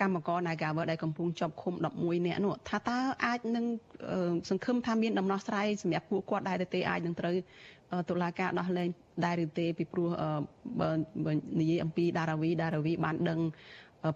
[0.00, 3.64] កម្មករ Nagawer ដែលកំពុងជាប់ឃុំ11នាក់នោះថាតើអាចនឹង
[4.50, 7.34] សង្ឃឹមថាមានដំណោះស្រាយសម្រាប់ពួកគាត់ដែរទេអាចនឹងត្រូវ
[8.10, 8.88] តុលាការដោះលែង
[9.24, 10.08] ដែរឬទេពីព្រោះ
[10.80, 13.40] បើនិយាយអំពីដារាវីដារាវីបានដឹង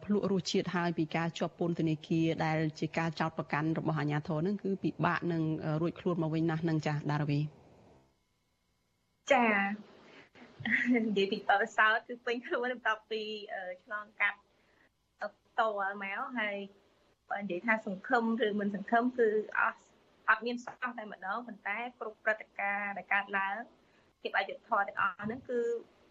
[0.05, 5.43] ភ្លក់រសជាតិហើយពីការជាប់ពន្ធនាគារដែលជាការចោទប្រកាន់របស់អាជ្ញាធរនឹងគឺពិបាកនឹង
[5.81, 7.41] រួចខ្លួនមកវិញណាស់នឹងចាស់ដារាវី
[9.33, 9.47] ចា
[11.07, 13.23] និយាយពីបបសោតគឺពេញខ្លួនបន្ទាប់ពី
[13.85, 14.39] ឆ្លងកាត់
[15.59, 16.57] តលមកហើយ
[17.31, 19.79] បើនិយាយថាសង្ឃឹមឬមិនសង្ឃឹមគឺអស់
[20.29, 23.57] អត់មានសោះតែម្ដងប៉ុន្តែគ្រប់ព្រឹត្តិការណ៍ដែលកើតឡើង
[24.21, 25.61] ភាពអយុត្តិធម៌ទាំងអស់ហ្នឹងគឺ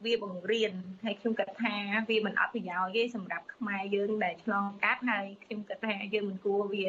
[0.06, 0.73] វាបង្រៀន
[1.06, 1.75] ហើយខ្ញុំគិតថា
[2.10, 6.86] វាមិនអត់ប្រយោជន៍ទេសម្រាប់ខ្មែរយើងដែលឆ្លងកាត់ហើយខ្ញុំគិតថាយើងមិនគួរវា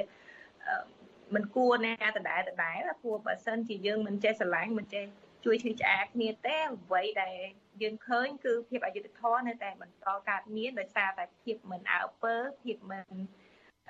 [1.34, 5.04] មិនគួរណាដដែលដដែលព្រោះបើសិនជាយើងមិនចេះស្រឡាញ់មិនចេះ
[5.44, 7.36] ជួយឈឺឆ្អាលគ្នាទេអ្វីដែល
[7.82, 13.06] យើងឃើញគឺភាពអយុត្តិធម៌នៅតែបន្តកើតមានដោយសារតែភាពមិនអើពើភាពមិន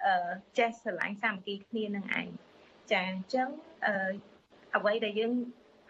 [0.04, 2.28] អឺចេះស្រឡាញ់សាមគ្គីគ្នានឹងឯង
[2.92, 3.48] ចាអញ្ចឹង
[3.86, 4.12] អឺ
[4.76, 5.32] អ្វីដែលយើង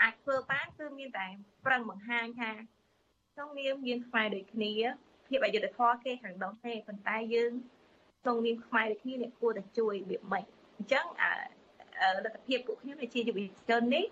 [0.03, 1.27] អាចធ្វើបានគឺមានតែ
[1.67, 2.51] ប្រឹងបង្ហាញថា
[3.35, 4.73] ក្នុងនាមយើងខ្មែរដូចគ្នា
[5.29, 7.53] ភាពអយុត្តិធម៌គេខាងនោះទេប៉ុន្តែយើង
[8.23, 10.45] ក្នុងនាមខ្មែរដូចគ្នាអ្នកគួរតែជួយរបៀបម៉េច
[10.77, 13.39] អញ្ចឹងអឺលទ្ធភាពពួកខ្ញុំជាយុវ
[13.71, 14.07] ជននេះ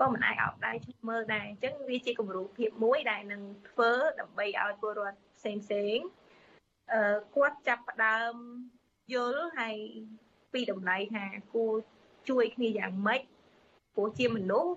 [0.00, 3.90] ក៏មិនអាចអោបដៃឈប់មើលដែរអញ្ចឹងវាជាគំរូភាពមួយដែលនឹងធ្វើ
[4.20, 5.98] ដើម្បីឲ្យពលរដ្ឋផ្សេងផ្សេង
[6.92, 8.34] អឺគាត់ចាប់ផ្ដើម
[9.14, 9.76] យល់ហើយ
[10.52, 11.74] ពីតម្លៃថាគួរ
[12.28, 13.22] ជួយគ្នាយ៉ាងម៉េច
[13.94, 14.72] ព្រោះជាមនុស្ស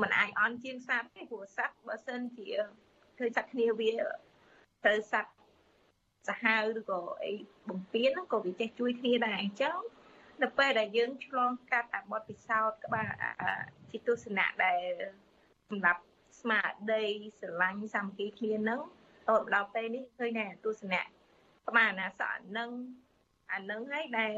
[0.00, 2.48] มันអាចអន់ជាងសត្វទេព្រោះសត្វបើសិនជា
[3.18, 3.92] ឃើញសត្វគ្នាវា
[4.84, 5.32] ត្រូវសត្វ
[6.28, 7.32] សាហាវឬក៏អី
[7.68, 9.78] បំពេញហ្នឹងក៏វាចេះជួយគ្នាដែរអញ្ចឹង
[10.42, 13.10] នៅពេលដែលយើងឆ្លងកាត់អាបទពិសោធន៍ក្បាល
[13.90, 14.82] ជាទស្សនៈដែល
[15.68, 16.02] សម្រាប់
[16.40, 17.04] ស្មារតី
[17.38, 18.80] ស្រឡាញ់សាមគ្គីគ្នាហ្នឹង
[19.28, 21.02] តទៅដល់ពេលនេះឃើញតែទស្សនៈ
[21.66, 22.70] ប្រមាណអាសអានឹង
[23.52, 24.32] អានឹងហើយដែល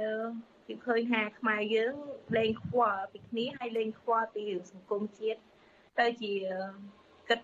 [0.68, 1.94] ពីឃើញថាខ្មែរយើង
[2.36, 5.40] លេងខ្វល់ពីគ្នាហើយលេងខ្វល់ពីសង្គមជាតិ
[5.98, 6.32] ទៅជា
[7.28, 7.40] គិត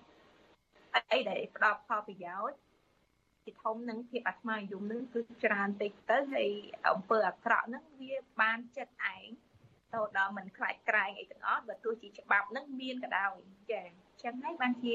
[1.12, 2.58] អីដែលផ្ដល់ផលប្រយោជន៍
[3.44, 6.50] ជាធំនឹងភាពអាត្មានិយមនឹងគឺច្រើនតិចទៅហើយ
[6.88, 9.26] អំពើអាក្រក់នឹងវាបានចិត្តឯង
[9.94, 13.32] ទៅដល់មិនខ្លាចក្រែងអីទាំងអស់បើទោះជាច្បាប់នឹងមានក៏ដោយ
[13.70, 14.94] ចាអញ្ចឹងហើយបានជា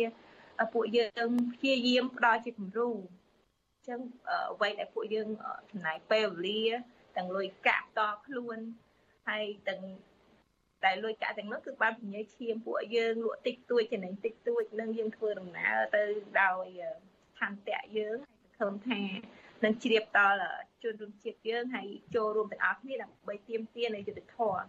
[0.74, 4.00] ពួកយើងព្យាយាមផ្ដល់ជាគំរូអញ្ចឹង
[4.54, 5.28] អ្វីដែលពួកយើង
[5.72, 8.58] ចំណាយពេលវេលា ទាំងលុយកាក់តខ្លួន
[9.28, 9.82] ហើយទាំង
[10.84, 16.04] តែលុយកាក់ទាំងនោះគឺបានពញ្ញាឈាមពួកយើងលក់តិចតួចចំណេញតិចតួចនឹងយើងធ្វើដំណើរទៅ
[16.42, 16.66] ដោយ
[17.40, 19.02] ឋានតៈយើងហើយសង្ឃឹមថា
[19.64, 20.40] នឹងជ្រាបដល់
[20.84, 24.62] ជនរួមជាតិយើងហើយចូលរួមទាំងអស់គ្នាដើម្បីទៀមទានៅយុទ្ធធម៌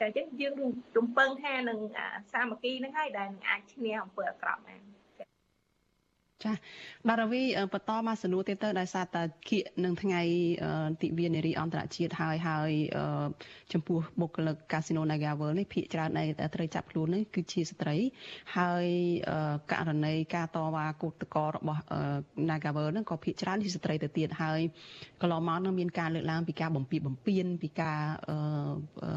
[0.00, 0.54] តែអញ្ចឹងយើង
[0.96, 1.78] រំពឹងថានឹង
[2.32, 4.80] សាមគ្គីនឹងហើយដែលនឹងអាចឈ្នះអំពើអាក្រក់បាន
[6.44, 6.52] ចា
[7.08, 10.22] បាទរវីបន្តមកសនួរទៀតទៅដោយសារតែគៀកនឹងថ្ងៃ
[11.02, 12.70] ទិវានារីអន្តរជាតិហើយហើយ
[13.72, 17.96] ចំពោះបុគ្គលិកកាស៊ីណូ Naga World នេះភាគច្រើនដែលត្រូវចាប់ខ្លួននេះគឺជាស្ត្រី
[18.56, 18.86] ហើយ
[19.72, 21.82] ករណីការតវ៉ាកូតកោរបស់
[22.48, 24.60] Naga World ហ្នឹងក៏ភាគច្រើនជាស្ត្រីទៅទៀតហើយ
[25.20, 29.08] កន្លងមកនឹងមានការលើកឡើងពីការបំពីបំពេញពីការអឺ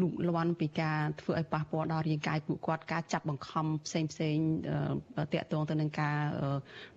[0.00, 4.36] លូកលាន់ពីការធ្វើឲ្យប៉ះពាល់ដល់រាងកាយពួកគាត់ការចាប់បង្ខំផ្សេងផ្សេង
[5.32, 6.16] តាក់ទងទៅនឹងការ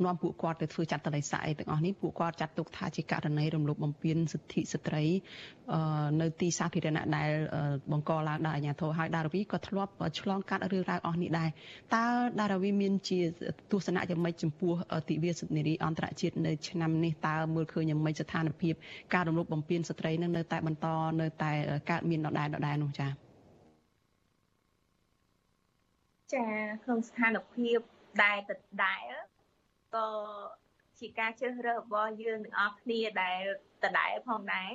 [0.03, 5.03] នាំពួកគាត់ទៅធ្វើចាត់តល័យស័កអីទាំងអស់នេះពួកគាត់ចាត់ទុកថាជាករណីរំលោភបំពានសិទ្ធិស្ត្រី
[6.21, 7.30] នៅទីសាធារណៈដែល
[7.91, 11.49] បង្កឡើងដោយអាជ្ញាធរហើយដារវីក៏ធ្លាប់ឆ្លងកាត់រឿងរ៉ាវអស់នេះដែរ
[11.95, 12.05] តើ
[12.39, 13.19] ដារវីមានជា
[13.71, 14.73] ទស្សនៈយ៉ាងម៉េចចំពោះ
[15.09, 18.73] ទិវាសិទ្ធិនារីអន្តរជាតិនៅឆ្នាំនេះតើមើលឃើញយ៉ាងម៉េចស្ថានភាព
[19.13, 20.88] ការរំលោភបំពានស្ត្រីនឹងនៅតែបន្ត
[21.21, 21.51] នៅតែ
[21.89, 23.11] កើតមានដដែលដដែលនោះចា៎
[26.34, 26.45] ចា
[26.84, 27.80] ក្នុងស្ថានភាព
[28.24, 28.51] ដែលដ
[28.86, 29.11] ដែល
[29.95, 30.07] ក៏
[30.99, 33.41] ជាការជ្រើសរើសរបស់យើងទាំងអស់គ្នាដែល
[33.84, 34.72] ដដែលផងដែរ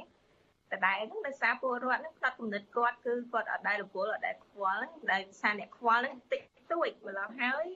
[0.73, 7.67] ដដែលហ្នឹងដោយសារពលរដ្ឋហ្នឹងផ្លាត់គំនិតគាត់គឺគាត់អត់ដែលរវល់អត់ដែលខ្វល់ដែលសារអ្នកខ្វល់ហ្នឹងតិចតួចម្ល៉េះហើយ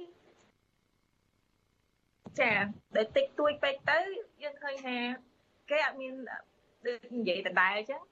[2.40, 2.52] ចា
[2.96, 3.98] ដែលតិចតួចពេកទៅ
[4.42, 4.98] យើងឃើញថា
[5.70, 6.12] គេអត់មាន
[6.86, 8.02] ដូចនិយាយដដែលអញ្ចឹង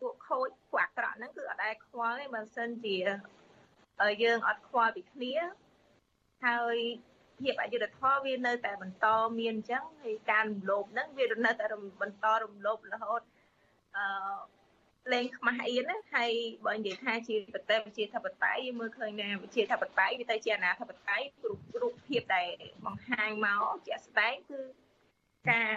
[0.00, 2.96] ពួកខូចពួកអាក្រក់ហ្នឹងគឺអត់ដែលខ្វល់ទេបើសិនជា
[4.22, 5.34] យើងអត់ខ្វល់ពីគ្នា
[6.46, 6.76] ហើយ
[7.40, 9.06] ភាពអយុត្តិធម៌វានៅតែបន្ត
[9.38, 11.66] មានអញ្ចឹងហើយការរំលោភហ្នឹងវានៅតែ
[12.02, 13.20] បន្តរំលោភរហូត
[13.96, 14.04] អឺ
[15.12, 16.32] លេងខ្មាស់អៀនណាហើយ
[16.66, 22.48] បើនិយាយថាជាប្រទេសប្រជាធិបតេយ្យយើងមើលឃើញណាប្រជាធិបតេយ្យវាទៅជាអាណាធិបតេយ្យរូបរូបភាពដែល
[22.86, 24.60] បង្ហាញមកជាក់ស្ដែងគឺ
[25.50, 25.70] ការ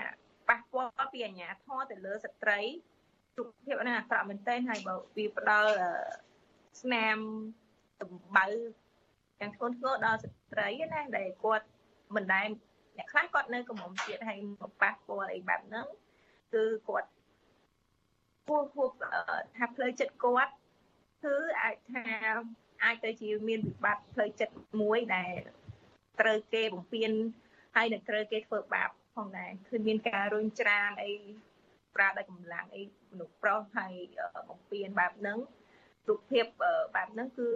[0.50, 2.60] ប៉ះពាល់ពីអាញាធរទៅលើស្ត្រី
[3.38, 5.72] រូបភាពហ្នឹងអាក្រក់មែនទែនហើយបើវាផ្ដល់
[6.82, 7.18] ស្នាម
[8.02, 8.46] ដំបៅ
[9.40, 11.68] យ៉ាងធ្ងន់ធ្ងរដល់ស្ត្រីណាដែលគាត់
[12.16, 12.48] មិនដែល
[12.98, 15.88] អ្នកខ្លះគាត់នៅកំមុំជាតិហើយមកប៉ះពាល់អីបែបហ្នឹង
[16.54, 17.10] គឺគាត់
[18.48, 18.90] ពោះពោះ
[19.58, 20.54] ថាផ្លូវចិត្តគាត់
[21.26, 22.04] គឺអាចថា
[22.84, 25.34] អាចទៅជាមានវិបត្តិផ្លូវចិត្តមួយដែល
[26.20, 27.12] ត្រូវគេបំពេញ
[27.76, 31.12] ហើយនឹងត្រូវគេធ្វើបាបផងដែរគឺមានការរុញច្រានអី
[31.98, 33.94] ប្រើដោយកម្លាំងអីមនុស្សប្រុសហើយ
[34.50, 35.38] បំពេញបែបហ្នឹង
[36.10, 36.46] រូបភាព
[36.96, 37.50] បែបហ្នឹងគឺ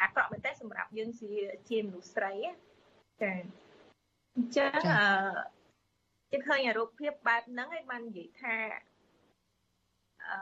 [0.00, 1.30] អាក្រក់មែនទេសម្រាប់យើងជា
[1.68, 2.32] ជាមនុស្សស្រី
[3.22, 3.32] ចា
[4.36, 5.06] អញ្ចឹងអឺ
[6.30, 8.56] ជាឃើញរូបភាពបែបហ្នឹងឯងបាននិយាយថា
[10.28, 10.38] អឺ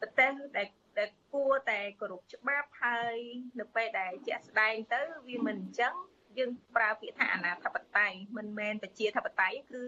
[0.00, 3.16] ប្រទេសដែលដែលគួរតែគោរពច្បាប់ហើយ
[3.60, 5.94] នៅពេលដែលជាក់ស្ដែងទៅវាមិនអញ្ចឹង
[6.38, 9.82] យើងប្រើពាក្យថាអាណាធិបតេយ្យមិនមែនប្រជាធិបតេយ្យគឺ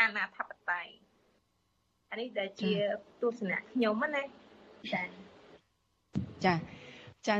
[0.00, 0.92] អាណាធិបតេយ្យ
[2.10, 2.72] អានេះដែលជា
[3.22, 4.22] ទស្សនៈខ្ញុំណា
[4.92, 5.02] ចា
[6.44, 6.54] ចា
[7.28, 7.36] ចា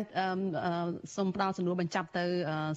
[1.16, 2.24] សូមផ្ដល់សំណួរបញ្ចប់ទៅ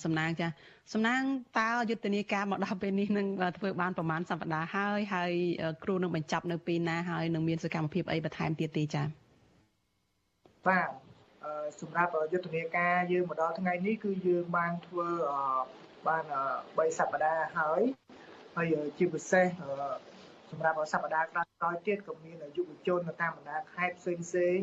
[0.04, 0.48] សំណាងចា
[0.94, 1.22] សំណាង
[1.60, 3.28] តើយុទ្ធនាការមកដល់ពេលនេះនឹង
[3.58, 5.32] ធ្វើបានប្រមាណសប្តាហ៍ហើយហើយ
[5.84, 9.04] គ្រូនឹងបញ្ចប់នៅពេលណាហើយនឹងមានសកម្មភាពអីបន្ថែមទៀតទេចា
[10.68, 10.90] បាទ
[11.82, 15.08] សម្រាប់យុទ្ធនាការយើងមកដល់ថ្ងៃនេះគឺយើងបានធ្វើ
[16.08, 16.24] បាន
[16.60, 17.82] 3សប្តាហ៍ហើយ
[18.56, 18.68] ហើយ
[18.98, 19.46] ជាពិសេស
[20.52, 24.60] សម្រាប់សប្តាហ៍ក្រោយទៀតក៏មានយុវជននៅតាមបណ្ដាខេត្តផ្សេងផ្សេង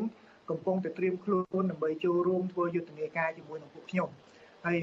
[0.51, 4.09] កំពុងតែត្រៀមខ្លួនដើម្បីចូលរួមធ្វើយុទ្ធនាការជាមួយនឹងពួកខ្ញុំ
[4.67, 4.79] ហើយ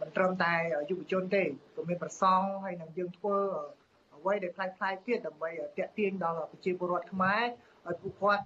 [0.00, 0.54] មិនត្រឹមតែ
[0.90, 3.36] យុវជនទេក៏មានប្រសង់ហើយនឹងយើងធ្វើ
[4.16, 7.42] អ្វីដែលផ្លាយផ្លាយទៀតដើម្បីតាក់ទាញដល់ប្រជាពលរដ្ឋខ្មែរ
[7.88, 8.44] ឲ្យពួកគាត់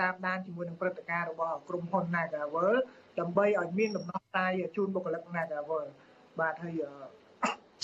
[0.00, 2.74] តាមដានជាមួយនឹងព្រឹត្តិការណ៍របស់ក្រុមហ៊ុន Nagavel
[3.20, 5.86] ដើម្បីឲ្យមានដំណោះស្រាយជូនបុគ្គលិក Nagavel
[6.40, 6.80] បាទហើយ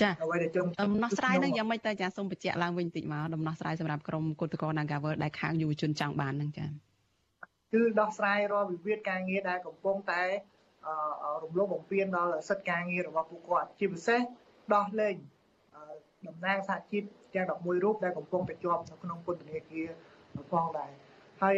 [0.03, 6.67] ចាអ្វីដែលជុំដំណោះស្រាយនឹងយ៉ាងម៉េចទៅចាសូមបញ្ជាក់ឡើងវិញបន្តិចមកដំណោះស្រាយសម្រាប់ក្រុមគឧតកោ Nagavel ដែលខាងយុវជនចង់បាននឹងចា
[7.73, 10.23] គឺដោះស្រាយរាល់វិវាទការងារដែលកំពុងតែ
[11.43, 14.21] រំលោភបំពានដល់សិទ្ធិការងាររបស់ពួកគាត់ជាពិសេស
[14.75, 15.15] ដោះលែង
[16.29, 17.03] តំណាងសហជីព
[17.35, 19.89] ទាំង11រូបដែលកំពុងតែជាប់នៅក្នុងពន្ធនាគារ
[20.53, 20.91] ផងដែរ
[21.43, 21.55] ហើយ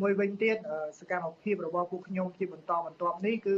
[0.00, 0.56] មួយវិញទៀត
[1.00, 3.56] សកម្មភាពរបស់ពួកខ្ញុំជាបន្តបន្ទាប់នេះគឺ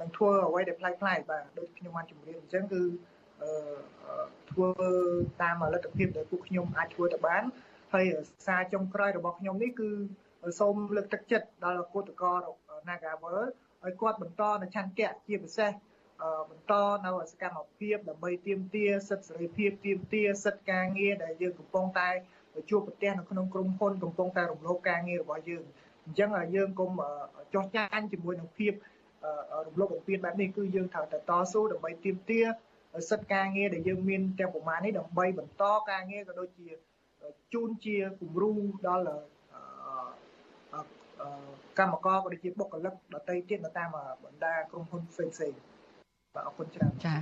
[0.00, 2.82] នឹងធ្វើអ្វីដែលប្លែកៗបាទដូចខ្ញុំបានជម្រាបអញ្ចឹងគឺ
[4.50, 4.70] ធ្វើ
[5.42, 7.42] តាមលទ្ធភាពដែលពួកខ្ញុំអាចធ្វើទៅបាន
[7.92, 8.06] ហើយ
[8.46, 9.90] សារចុងក្រោយរបស់ខ្ញុំនេះគឺ
[10.60, 12.32] សូមលើកទឹកចិត្តដល់គឧតកោ
[12.88, 13.38] Nagavel
[13.84, 15.70] ឲ្យគាត់បន្តនៅឆន្ទៈជាពិសេស
[16.50, 16.72] បន្ត
[17.06, 22.08] នៅសកម្មភាពដើម្បីទាមទារសិទ្ធិសេរីភាពទាមទារសិទ្ធិការងារដែលយើងកំពុងតែ
[22.70, 25.62] ជួបប្រទះនៅក្នុងក្រុមហ៊ុនកំពុងតែរំលោភការងាររបស់យើង
[26.04, 26.90] អញ្ចឹងយើងកុំ
[27.54, 28.72] ចោះចាញ់ជាមួយនឹងភាព
[29.66, 32.46] រំលោភបំពានបែបនេះគឺយើងត្រូវតែតស៊ូដើម្បីទាមទារ
[33.10, 36.68] សិទ្ធិការងារដែលយើងមានទាំងប្រមាណនេះដើម្បីបន្តការងារក៏ដូចជា
[37.54, 38.50] ជូនជាគំរូ
[38.88, 39.04] ដល់
[41.78, 43.88] កម្មករក៏ដូចជាបុគ្គលិកដទៃទៀតនៅតាម
[44.24, 45.52] បណ្ដាក្រុមហ៊ុនផ្សេងផ្សេង
[46.34, 47.16] បាទអរគុណច្រើនចា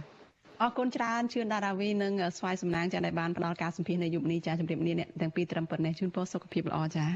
[0.62, 7.06] អរគុណច្រើនជឿនដារាវីនិងស្វាយសំណាងចាដែលបានផ្ដល់ការសម្ភាសន៍នៅយុគនេះចាជម្រាបលាអ្នកទាំងពីរត្រឹមប៉ុណ្ណេះជូនពរសុខភាពល្អចា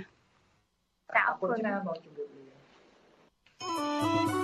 [1.14, 4.35] ចាអរគុណច្រើនបងជម្រាបលា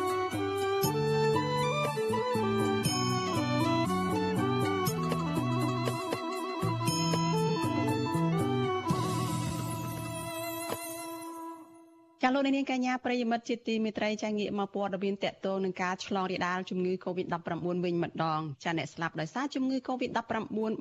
[12.25, 17.49] ចាលោកនាងកញ្ញាប្រិយមិត្តជាទីមេត្រីចាងាកមកព័ត៌មានតកតងនឹងការឆ្លងរាលដាលជំងឺ Covid-19
[17.85, 20.21] វិញម្ដងចាអ្នកស្លាប់ដោយសារជំងឺ Covid-19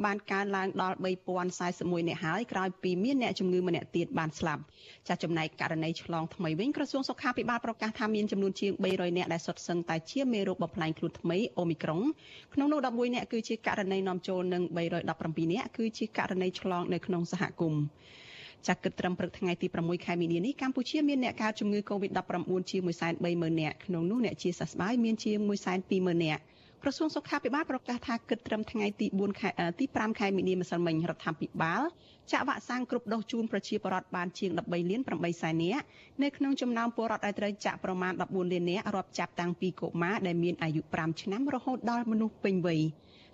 [0.05, 0.97] បានកើនឡើងដល់
[1.51, 4.61] 3041អ្នកហើយក្រោយពីមានអ្នកជំងឺម្នាក់ទៀតបានស្លាប់
[5.07, 12.01] ចាចំណែកករណីឆ្លងថ្មីវិញក្រសួងសុខាភិបាលប្រកាសថាមានចំនួនជាង300អ្នកដែលសុទ្ធសឹងតែជាមេរោគបំផ្លាញខ្លួនថ្មីអូមីក្រុង
[12.53, 17.81] ក្នុងនោះ11អ្នកគឺជាករណីនាំចូលនិង317អ្នកគឺជាករណីឆ្លងនៅក្នុងសហគមន៍
[18.67, 22.81] ចាក់គិតត្រឹមព្រឹកថ្ងៃទី6ខែមីនានេះកម្ពុជាមានអ្នកកើតជំងឺ Covid-19 ជាង
[23.21, 25.37] 130,000នាក់ក្នុងនោះអ្នកជាសះស្បើយមានជាង
[25.81, 26.41] 120,000នាក់
[26.83, 29.49] ក្រសួងសុខាភិបាលប្រកាសថាគិតត្រឹមថ្ងៃទី4ខែ
[29.79, 31.81] ទី5ខែមីនាម្សិលមិញរដ្ឋាភិបាល
[32.31, 35.83] ចាក់វ៉ាក់សាំងគ្រប់ដូសជូនប្រជាពលរដ្ឋបានជាង13លាន8សែននាក់
[36.23, 42.81] នៅក្នុងចំណោមពលរដ្ឋដែលត្រូវចាក់ប្រមាណ14លាននាក់រាប់ចាប់តាំងពីកុមារដែលមានអាយុ5ឆ្នាំរហូតដល់មនុស្សពេញវ័យ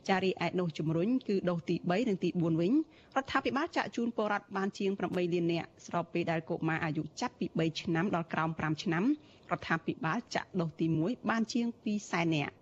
[0.09, 2.73] ចារីឯដូសជំរុញគឺដូសទី3និងទី4វិញ
[3.15, 9.03] រដ្ឋាភិបាលចាក់ជូនពលរដ្ឋបានជាង8លាននាក់ស្របពេលដែលកុមារអាយុចាប់ពី3ឆ្នាំដល់ក្រោម5ឆ្នាំ
[9.51, 12.53] រដ្ឋាភិបាលចាក់ដូសទី1បានជាង2សែននាក់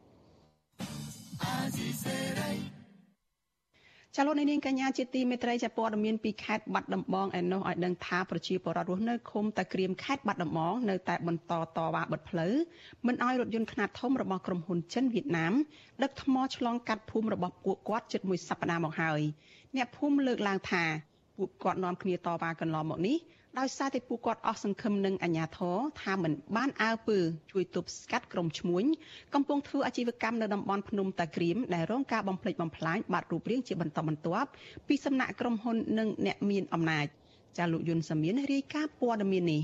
[4.17, 12.53] ចលនានាងកញ្ញាជាទីមេត្រីចាព័ត៌មានពីខេត្តបាត់ដំបងឯនោះឲ្យដឹងថាប្រជាពលរដ្ឋរស់នៅឃុំតាក្រៀមខេត្តបាត់ដំបងនៅតែបន្តតវ៉ាបិទផ្លូវ
[13.07, 15.53] មិនឲ្យរថយន្តខ្នាតធំរបស់ក្រុមហ៊ុនចិនវៀតណាម
[16.03, 19.21] ដឹកថ្មឆ្លងកាត់ភូមិរបស់ពួកគាត់ជិតមួយសប្តាហ៍មកហើយ
[19.75, 20.83] អ្នកភូមិលើកឡើងថា
[21.37, 23.17] ពួកគាត់នាំគ្នាតវ៉ាកន្លងមកនេះ
[23.59, 27.17] ដោយសារតែពួកគាត់អស់សង្ឃឹមនឹងអាជ្ញាធរថាមិនបានអើពើ
[27.51, 28.83] ជួយទប់ស្កាត់ក្រុមឈ្មួញ
[29.33, 34.49] កំពុងធ្វើអាជីវកម្មនៅតំបន់ភ្នំតាក្រៀមដែលរងការបំផ្លិចបំផ្លាញបាត់រូបរាងជាបន្តបន្ទាប់
[34.87, 37.05] ពីសំណាក់ក្រុមហ៊ុននិងអ្នកមានអំណាច
[37.57, 39.63] ចាលោកយុនសាមៀនរាយការណ៍ព័ត៌មាននេះ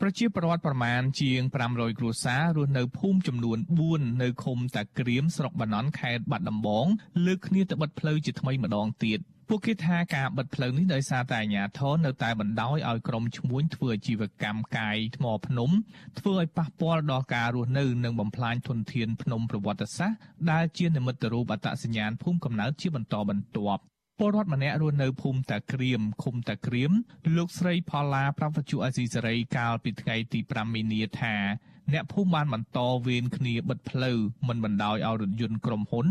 [0.00, 1.40] ប្រជាពលរដ្ឋប្រមាណជាង
[1.70, 3.58] 500គ្រួសាររស់នៅភូមិចំនួន
[3.88, 6.86] 4នៅឃុំតាក្រៀមស្រុកបាណន់ខេត្តបាត់ដំបង
[7.26, 15.70] លើកគ្នាទៅបិទផ្លូវជាថ្មីម្ដងទៀត ពួកគេថាការបិទផ្លូវនេះដោយសារតែអាជ្ញាធរនៅតែបណ្ដោយឲ្យក្រុមឈ្មួញធ្វើអាជីវកម្មកាយថ្មភ្នំ
[16.18, 20.18] ធ្វើឲ្យប៉ះពាល់ដល់ការរស់នៅនិងបំផ្លាញធនធានភ្នំប្រវត្តិសាស្ត្រ
[20.50, 23.82] ដែលជានិមិត្តរូបអត្តសញ្ញាណភូមិកំណើតជាបន្តបន្ទាប់
[24.18, 26.92] ពលរដ្ឋម្នាក់រស់នៅភូមិតាក្រៀមឃុំតាក្រៀម
[27.36, 31.36] លោកស្រីផល្លាប្រពន្ធអាស៊ីសេរីកាលពីថ្ងៃទី5មីនាថា
[31.92, 36.06] អ្នកភូមិបានបន្តវេនគ្នាបិទផ្លូវមិនបណ្ដោយឲ្យរថយន្តក្រុមហ៊ុន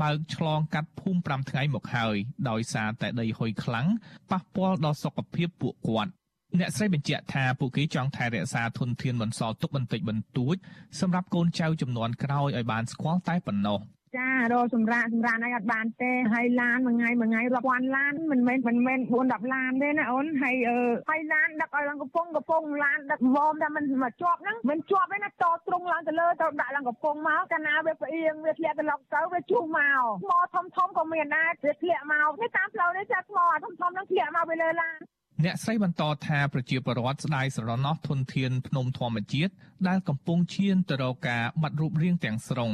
[0.00, 2.16] បើកឆ្លងកាត់ភូមិ5ថ្ងៃមកហើយ
[2.50, 3.86] ដោយសារតែដីហុយខ្លាំង
[4.30, 6.10] ប៉ះពាល់ដល់សុខភាពពួកគាត់
[6.58, 10.56] អ្នកស្រីបញ្ជាក់ថាពួកគេចង់ថែរក្សាធនធានបន្សល់ទុកបន្តិចបន្តួច
[11.00, 13.80] សម្រាប់កូនចៅចំនួនក្រោយឲ្យបានស្គាល់តែប៉ុណ្ណោះ
[14.16, 20.78] ចារកសម្រាប់សម្រាប់អីអត់បានទេហើយឡានមួយថ្ងៃមួយថ្ងៃរាប់ពាន់ឡានមិនមែនមិនមែន4 10ឡានទេណាអូនហើយអឺ
[21.10, 25.32] ហើយឡានដឹកឲ្យឡើងកំពង់កំពង់ឡានដឹកវមតែមិនមកជាប់ហ្នឹងមិនជាប់ទេណាត
[25.68, 34.98] ត្រង់ឡើងទៅលើទៅដាក់ឡើងកំពង់មកកាលណាវាផ្អៀងវាធ្លាក់ទៅឡុកទៅវាជុះមកថ្មធំធំក៏មានដែរវាធ្លាក់មកនេះតាមផ្លូវនេះចាថ្មធំធំហ្នឹងធ្លាក់មកវាលើឡាន
[35.44, 39.52] អ្នកស្រីបន្តថាប្រជាពលរដ្ឋស្ដាយស្រណោះធនធានភ្នំធម្មជាតិ
[39.88, 42.72] ដែលកំពុងឈានទៅរកការបាត់រូបរាងទាំងស្រុង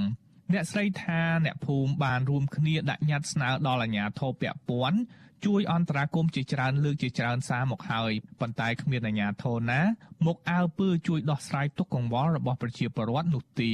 [0.52, 4.98] អ្នកស្រីថាអ្នកភូមិបានរួមគ្នាដាក់ញត្តិស្នើដល់អាជ្ញាធរពាក់ព័ន្ធ
[5.46, 9.80] ជួយអន្តរាគមន៍ជាច្រើនលើកជាច្រើនសារមកហើយប៉ុន្តែគ្មានអាជ្ញាធរណា
[10.26, 13.72] មកអើពើជួយដោះស្រាយទុកកង្វល់របស់ប្រជាពលរដ្ឋនោះទេ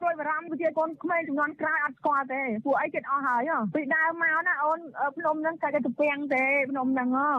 [0.00, 4.78] ព្រួយបារម្ភប្រជាកូនក្មេងចំនួនក្រោយអត់ស្គាល់ទេពួកអីគេអស់ហើយពីដើមមកណាអូន
[5.16, 7.30] ភ្នំហ្នឹងកាច់ទៅពាំងទេភ្នំហ្នឹងហ៎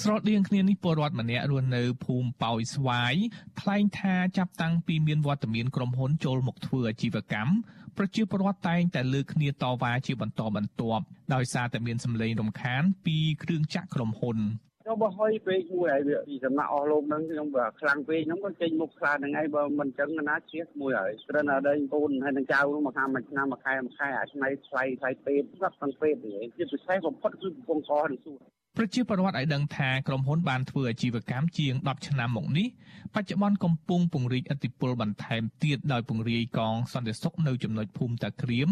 [0.00, 3.14] ស្រដៀងគ្នានេះពលរដ្ឋម្នាក់រស់នៅភូមិប៉ោយស្វាយ
[3.60, 7.52] ថ្លែងថាចាប់តាំងពីមានវត្តមានក្រុមហ៊ុនចូលមកធ្វើអាជីវកម្ម
[7.98, 14.38] ប្រជាពលរដ្ឋតែងតែលើកគ្នាតវ៉ាជាបន្តបន្ទាប់ដោយសារតែមានសម្លេងរំខានពីគ្រឿងចក្រក្រុមហ៊ុន
[14.82, 28.40] ខ្ញុំបើហុយពេកមួយហើយវាពីសំណាក់អស់លោកហ្នឹងខ្ញុំបើខ្លាំងពេកខ្ញុំក៏ចេញមុខខ្លាហ្នឹងហើយបើមិនចឹងណាជៀសមួយហើយព្រោះណាដីកូនហើយនឹងចៅនោះមកខាងមួយឆ្នាំមួយខែមួយខែអាឆ្នៃថ្លៃថ្លៃពេទ្យស្រាប់ទាំងពេទ្យនេះជាពិសេសបំផុតគឺកំពង់កនឹងសួរ
[28.78, 32.66] ប្រជាពលរដ្ឋឲ្យដឹងថាក្រុមហ៊ុនបានធ្វើអាជីវកម្មជាង10ឆ្នាំមកនេះ
[33.14, 38.68] បច្ចុប្បន្នកំពុងពង្រីកឥទ្ធិពលបន្ថែមទៀតដោយពង្រាយកងសន្តិសុខនៅចំណុចភូមិតាក្រៀម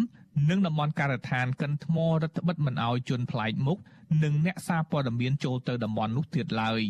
[0.51, 3.79] និងតំបន់ការដ្ឋានកិនថ្មរដ្ឋបិទមិនឲ្យជនប្លែកមុខ
[4.23, 6.83] និងអ្នកសារព័ត៌មានចូលទៅតំបន់នោះទៀតឡើយ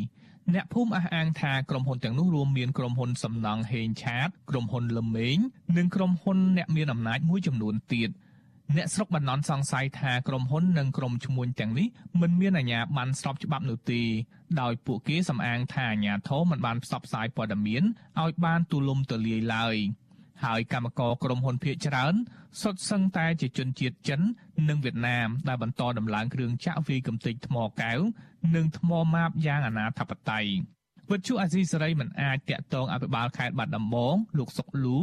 [0.54, 5.38] អ្នកភូមិអះអាងថាក្រុមហ៊ុនទាំងនោះរួមមានក្រុមហ៊ុនសំណង់ហេងឆាតក្រុមហ៊ុនលឹមមេង
[5.76, 8.10] និងក្រុមហ៊ុនអ្នកមានអំណាចមួយចំនួនទៀត។
[8.76, 11.88] អ្នកស្រុកបណ្ណន់សង្ស័យថាក្រុមហ៊ុននិងក្រុមឈ្មួញទាំងនេះ
[12.20, 14.02] មិនមានអាជ្ញាប័ណ្ណស្របច្បាប់នោះទេ
[14.60, 17.82] ដោយពួកគេសំអាងថាអាជ្ញាធរមិនបានផ្សព្វផ្សាយព័ត៌មាន
[18.22, 19.76] ឲ្យបានទូលំទូលាយឡើយ
[20.44, 22.14] ហើយកម្មករក្រុមហ៊ុនភៀកច្រើន
[22.60, 24.20] សុទ្ធសឹងតែជាជនជាតិចិន
[24.68, 28.00] និងវៀតណាមដែលបន្តដំឡើងគ្រឿងចាក់វាយកំទេចថ្មកែវ
[28.54, 30.46] និងថ្មម៉ាបយ៉ាងអនាធបត័យ
[31.10, 34.98] វិទ្យុអាស៊ីសេរីមិនអាចតាក់ទងអភិបាលខេត្តបាត់ដំបងលោកសុកលូ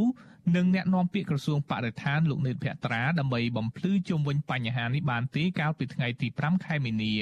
[0.56, 7.14] និងអ្នកនាំពាក្យក្រសួងបរិស្ថានលោកនេតភក្ត្រាដើម្បីបំភ្លឺជុំវិញបញ្ហានេះបានទេកាលពីថ្ងៃទី5ខែមីនា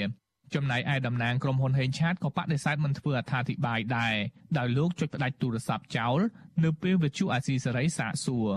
[0.54, 4.14] ចំណែកឯតំណាងក្រុមហ៊ុនហេងឆាតក៏បដិសេធមិនធ្វើអត្ថាធិប្បាយដែរ
[4.58, 6.18] ដោយលោកចុចផ្ដាច់ទូរស័ព្ទចោល
[6.64, 8.48] នៅពេលវិទ្យុអាស៊ីសេរីសាកសួរ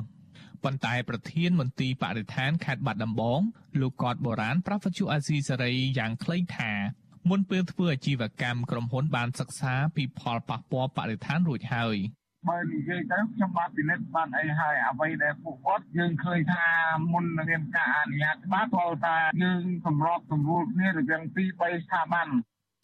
[0.64, 3.40] ប៉ុន្តែប្រធានមន្ទីរបរិស្ថានខេត្តបាត់ដំបង
[3.82, 6.72] លោកកតបូរ៉ានប្រាប់វិទ្យុអាស៊ីសេរីយ៉ាងខ្លីថា
[7.30, 11.98] មុនពេលធ្វើអាជីវកម្មក្រុមហ៊ុនបានសិក្សាពីផលប៉ះពាល់បរិស្ថានរួចហើយ
[12.50, 16.66] បើនិយាយទៅខ្ញុំបានពិនិត្យបានអីហើយអ្វីដែលពួកគាត់យើងឃើញថា
[17.12, 22.28] មុននឹងមានការអនុញ្ញាតច្បាប់គាត់ថាយើងសម្របសម្រួលគ្នារវាង2 3ស្ថាប័ន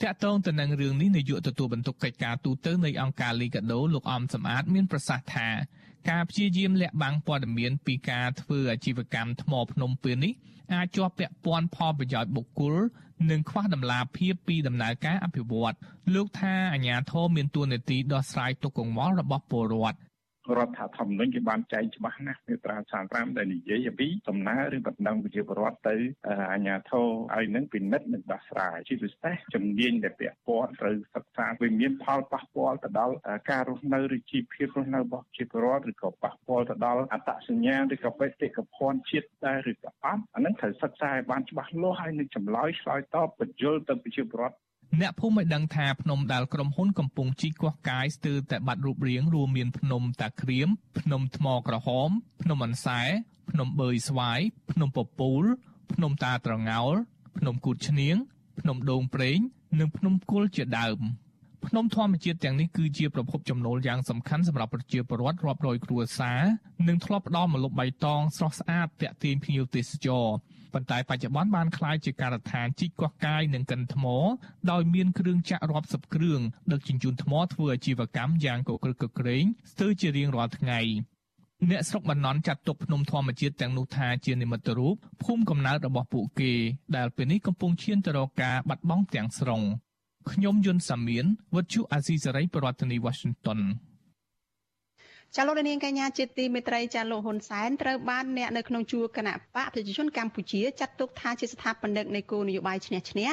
[0.03, 5.47] តាក់ទងទៅនឹងរឿងនេះនាយកទទួលបន្ទុកកិច្ចការទូតនៃអង្គការលីកាដូលោកអំសំអាតមានប្រសាសន៍ថា
[6.09, 10.33] ការព្យាយាមលាក់បាំងព័ត៌មានពីការធ្វើអាជីវកម្មថ្មភ្នំពេលនេះ
[10.73, 12.75] អាចជាប់ពាក់ព័ន្ធផលប្រយោជន៍បុគ្គល
[13.29, 15.75] និងខ្វះតម្លាភាពពីដំណើរការអភិវឌ្ឍ
[16.13, 19.97] លោកថាអាញាធរមានទួនាទីដោះស្រាយទុកកង្វល់របស់ពលរដ្ឋ
[20.57, 22.77] រដ្ឋធម្មនុញ្ញគេបានចែងច្បាស់ណាស់មាត្រា
[23.07, 25.95] 35ដែលនិយាយអំពីសំណើឬបណ្ដឹងប្រជាពលរដ្ឋទៅ
[26.51, 33.15] អាជ្ញាធរឲ្យនឹងពិនិត្យនិងដោះស្រាយជាពិសេសជំនាញដែលពាក់ព័ន្ធត្រូវសិក្សាវាមានផលប៉ះពាល់ទៅដល់
[33.51, 44.57] ការរស់នៅឬជីវភាពរស់នៅរបស់ប្រជាពលរដ្ឋឬក៏ប៉ះពាល់ទៅដល់អត្តសញ្ញាណឬក៏បេតិកភណ្ឌជាតិដែរឬក៏អត់អានឹងត្រូវសិក្សាឲ្យបានច្បាស់លាស់ហើយនឹងចម្លើយឆ្លើយតបបញ្យល់ទៅប្រជាពលរដ្ឋ
[45.01, 50.69] អ្នកភូមិឲ្យដឹងថាភ្នំដែលក្រុមហ៊ុនកំពុងជីកកោះកាយស្ទើរតែបាត់រូបរាងរួមមានភ្នំតាក្រៀម
[50.99, 52.09] ភ្នំថ្មក្រហម
[52.41, 53.01] ភ្នំអន្សែ
[53.51, 54.39] ភ្នំបឺយស្វាយ
[54.71, 55.43] ភ្នំពពូល
[55.93, 56.93] ភ្នំតាត្រងោល
[57.37, 58.15] ភ្នំគូតឈ្នៀង
[58.59, 59.37] ភ្នំដូងប្រេង
[59.79, 60.99] និងភ្នំគុលជាដើម
[61.67, 66.41] ភ្នំធម្មជាតិទាំងនេះគឺជាប្រភពចំណូលយ៉ាងសំខាន់សម្រាប់ប្រជាពលរដ្ឋរាប់រយគ្រួសារ
[66.87, 70.25] និងធ្លាប់ផ្ដល់ម្លប់បៃតងស្រស់ស្អាតទាក់ទាញភ្ញៀវទេសចរ
[70.73, 74.05] ប៉ុន្តែបច្ចុប្បន្នបានក្លាយជាការដ្ឋានជីកកោះកាយនិងកិនថ្ម
[74.71, 76.41] ដោយមានគ្រឿងចាក់រាប់សិបគ្រឿង
[76.71, 80.79] ដឹកជញ្ជូនថ្មធ្វើអាជីវកម្មយ៉ាងកក្រឹកកក្រែងស្ទើរជារៀងរាល់ថ្ងៃ
[81.69, 86.53] អ្នកស្រុកបណ្ណន់ចាត់ទុកភ្នំធម្មជាតិទាំងនោះថាជានិមិត្តរូបភូមិកំណើតរបស់ពួកគេ
[86.95, 89.63] ដែលពេលនេះកំពុងឈានទៅរកការបាត់បង់ទាំងស្រុង
[90.33, 91.25] ខ្ញុំយុនសាមៀន
[91.55, 93.59] វុទ្ធុអាស៊ីសេរីប្រធានាធិបតី Washington
[95.35, 103.29] ចាលោកនាងកញ្ញាជាទីមេត្រីចាលោកហ៊ុនសែនត្រូវបានអ្នកនៅក្នុងជួរគណៈបកប្រជាជនកម្ពុជាចាត់ទុកថាជាស្ថាបនិកនៃគោលនយោបាយឈ្នះឈ្នះ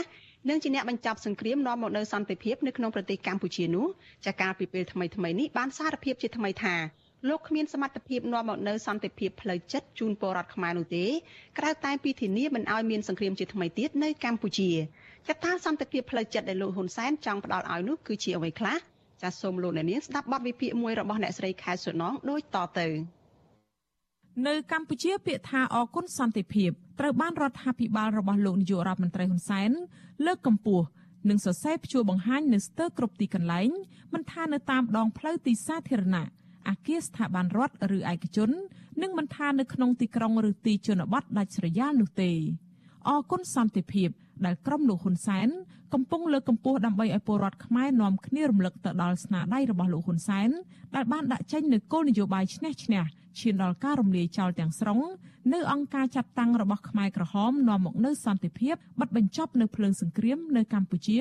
[0.49, 3.87] និងជាអ្នកបញ្ចប់សង្គ្រាមនាំមកនូវសន្តិភាពនៅក្នុងប្រទេសកម្ពុជានោះ
[4.27, 6.75] ចាកាលពីពេលថ្មីថ្មីនេះបានសារភាពជាថ្មីថា
[7.29, 11.07] លោកគ្មានសមត្ថភាពនាំមកនូវសន្តិភាពផ្លូវចិត្តជូនពលរដ្ឋខ្មែរនោះទេ
[11.59, 14.71] ក្រៅតែពីធានាមិនឲ្យមានសង្គ្រាមជាថ្មីទៀតនៅកម្ពុជា
[15.29, 18.77] ចតាសន្តិភាពផ្លូវចិត្តដែលលោកហ៊ុនសែនចង់ផ្ដល់ឲ្យនោះគឺជាអ្វីខ្លះ
[19.23, 22.89] ចាសសូមលោកអ្នកនាងស្ដាប់បទវិភាគមួយរបស់អ្នកស្រីខែសុណងដូចតទៅ
[24.47, 26.71] នៅកម្ពុជាពាក្យថាអគុណសន្តិភាព
[27.01, 29.71] ត្រូវបានរដ្ឋាភិបាលរបស់លោកនាយករដ្ឋមន្ត្រីហ៊ុនសែន
[30.27, 30.87] លើកកម្ពស់
[31.29, 33.71] និងសរសេរព្យួរបង្ហាញនៅស្ទើរគ្រប់ទីកន្លែង
[34.15, 36.27] មិនថានៅតាមដងផ្លូវទីសាធារណៈ
[36.69, 38.51] អគារស្ថាប័នរដ្ឋឬឯកជន
[39.03, 42.33] និងមិនថានៅក្នុងទីក្រុងឬទីជនបទដាច់ស្រយាលនោះទេ
[43.09, 44.09] អគុណសន្តិភាព
[44.45, 45.49] ដែលក្រុមលោកហ៊ុនសែន
[45.95, 50.49] កំពុងលើកកម្ពស់ដើម្បីឲ្យពលរដ្ឋខ្មែរនាំគ្នារំលឹកទៅដល់ស្នាដៃរបស់លោកហ៊ុនសែន
[50.95, 53.03] ដែលបានដាក់ចេញនូវគោលនយោបាយឈ្នះឈ្នះ
[53.41, 55.01] ឈានដល់ការរំលាយចោលទាំងស្រុង
[55.53, 61.21] នៅអង្គការចាត់តាំងរបស់ខ្មែរក្រហមនាំមកនូវសន្តិភាពបិទបញ្ចប់នៅភ្លើងសង្គ្រាមនៅកម្ពុជា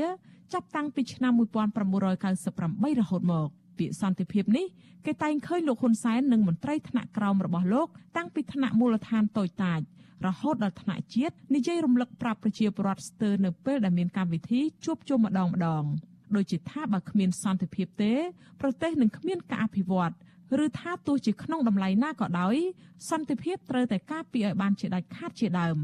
[0.53, 4.65] ចាប់តាំងពីឆ្នាំ1998រហូតមកពាក្យសន្តិភាពនេះ
[5.05, 9.79] គេតែងឃើញលោកហ៊ុនសែននិងមន្ត្រីថ្នាក់ក្រោមរបស់លោកតាំងពីថ្នាក់មូលដ្ឋានតូចតាច
[10.27, 15.83] រហូតដល់ថ្នាក់ជាតិនិយាយរំលឹកប្រាប់ប្រជាពលរដ្ឋស្ទើរនៅពេលដែលមានកម្មវិធីជួបជុំម្ដងម្ដង
[16.35, 18.13] ដូចជាថាបើគ្មានសន្តិភាពទេ
[18.61, 20.13] ប្រទេសនឹងគ្មានការអភិវឌ្ឍ
[20.63, 22.55] ឬថាទោះជាក្នុងតម្លៃណាក៏ដោយ
[23.09, 25.77] សន្តិភាពត្រូវតែការពារឲ្យបានជាដាច់ខាតជាដើម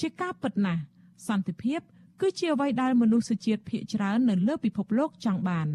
[0.00, 0.82] ជាការពិតណាស់
[1.28, 1.80] សន្តិភាព
[2.20, 5.68] គឺជាអ្វីដែលមនុស្សជាតិភាគច្រើននៅលើពិភពលោកចង់បាន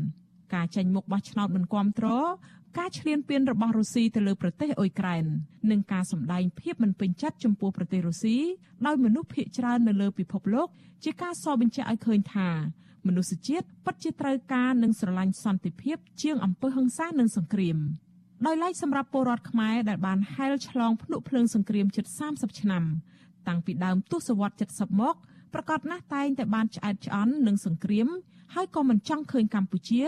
[0.54, 2.30] ការចេញមុខបោះឆ្នោតមិនគ្រប់គ្រង
[2.78, 5.26] ការឈ្លានពានរបស់រុស្ស៊ីទៅលើប្រទេសអ៊ុយក្រែន
[5.72, 8.38] និងការសម្ដែងភាពមិនពេញចិត្តចំពោះប្រទេសរុស្ស៊ី
[8.86, 10.68] ដោយមនុស្សភាគច្រើននៅលើពិភពលោក
[11.04, 12.50] ជាការសបញ្ជាក់ឲ្យឃើញថា
[13.08, 17.78] មនុស្សជាតិពិតជាត្រូវការនិងស្រឡាញ់សន្តិភាពជាងអំពើហិង្សានិងសង្គ្រាម
[18.46, 22.84] ដោយឡែកសម្រាប់ពលរដ្ឋខ្មែរដែលបានហែលឆ្លងភ្នក់ភ្លើងសង្គ្រាមជិត30ឆ្នាំ
[23.48, 25.16] តាំងពីដើមទសវត្សរ៍70មក
[25.54, 28.08] ប្រកាសណាស់តែងតែបានឆ្អែតឆ្អន់នឹងសង្គ្រាម
[28.54, 30.02] ហើយក៏មិនចង់ឃើញកម្ពុជា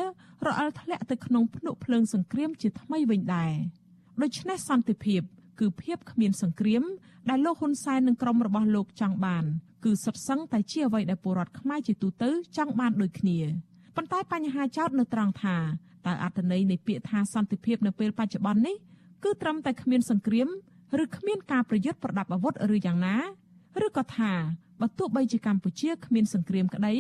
[0.47, 3.53] រអិលធ្លាក់ទៅក្នុងភ្នក់ភ្លើងសង្គ្រាមជាថ្មីវិញដែរ
[4.21, 5.21] ដូច្នេះសន្តិភាព
[5.59, 6.83] គឺភាពគ្មានសង្គ្រាម
[7.29, 9.45] ដែលលោកហ៊ុនសែននិងក្រុមរបស់លោកចង់បាន
[9.85, 13.39] គឺសុទ្ធសឹងតែជាអ្វីដែលពលរដ្ឋខ្មែរជាទូទៅចង់បានដូចគ្នា
[13.95, 15.57] ប៉ុន្តែបញ្ហាចោតនៅត្រង់ថា
[16.05, 18.75] តើអត្ថន័យនៃពាក្យថាសន្តិភាពនៅពេលបច្ចុប្បន្ននេះ
[19.23, 20.47] គឺត្រឹមតែគ្មានសង្គ្រាម
[21.03, 23.15] ឬគ្មានការប្រយុទ្ធប្រដាប់អាវុធឬយ៉ាងណា
[23.85, 24.31] ឬក៏ថា
[24.81, 26.95] បើទោះបីជាកម្ពុជាគ្មានសង្គ្រាមក្តី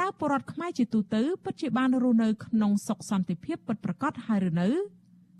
[0.00, 4.68] តើពលរដ្ឋខ្មែរជាទូទៅពិតជាបានរស់នៅក្នុងសុខសន្តិភាពពិតប្រាកដហើយឬនៅ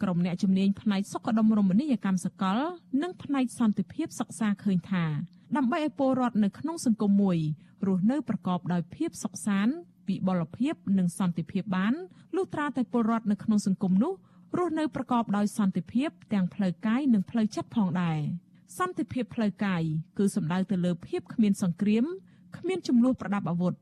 [0.03, 2.59] ក្រុមអ្នកជំនាញផ្នែកសុខដុមរមណីយកម្មសកល
[3.03, 5.05] និងផ្នែកសន្តិភាពសិក្សាឃើញថា
[5.57, 7.39] ដើម្បីឲ្យពលរដ្ឋនៅក្នុងសង្គមមួយ
[7.87, 9.75] រស់នៅប្រកបដោយភាពសុខសាន្ត
[10.09, 11.95] វិបលភាពនិងសន្តិភាពបាន
[12.37, 14.13] លុះត្រាតែពលរដ្ឋនៅក្នុងសង្គមនោះ
[14.59, 18.19] រស់នៅប្រកបដោយសន្តិភាពទាំងផ្លូវកាយនិងផ្លូវចិត្តផងដែរ
[18.79, 19.83] សន្តិភាពផ្លូវកាយ
[20.19, 22.05] គឺសំដៅទៅលើភាពគ្មានសង្គ្រាម
[22.59, 23.75] គ្មានចំនួនប្រដាប់អាវុធ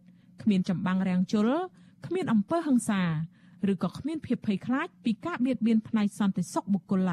[0.42, 1.48] គ្មានចម្បាំងរាំងជល
[2.06, 3.02] គ្មានអំពើហិង្សា
[3.70, 7.10] ឬក៏គ្មានភាពភ័យខ្លាចពីការបៀតបៀនផ្នែកសន្តិសុខបុគ្គល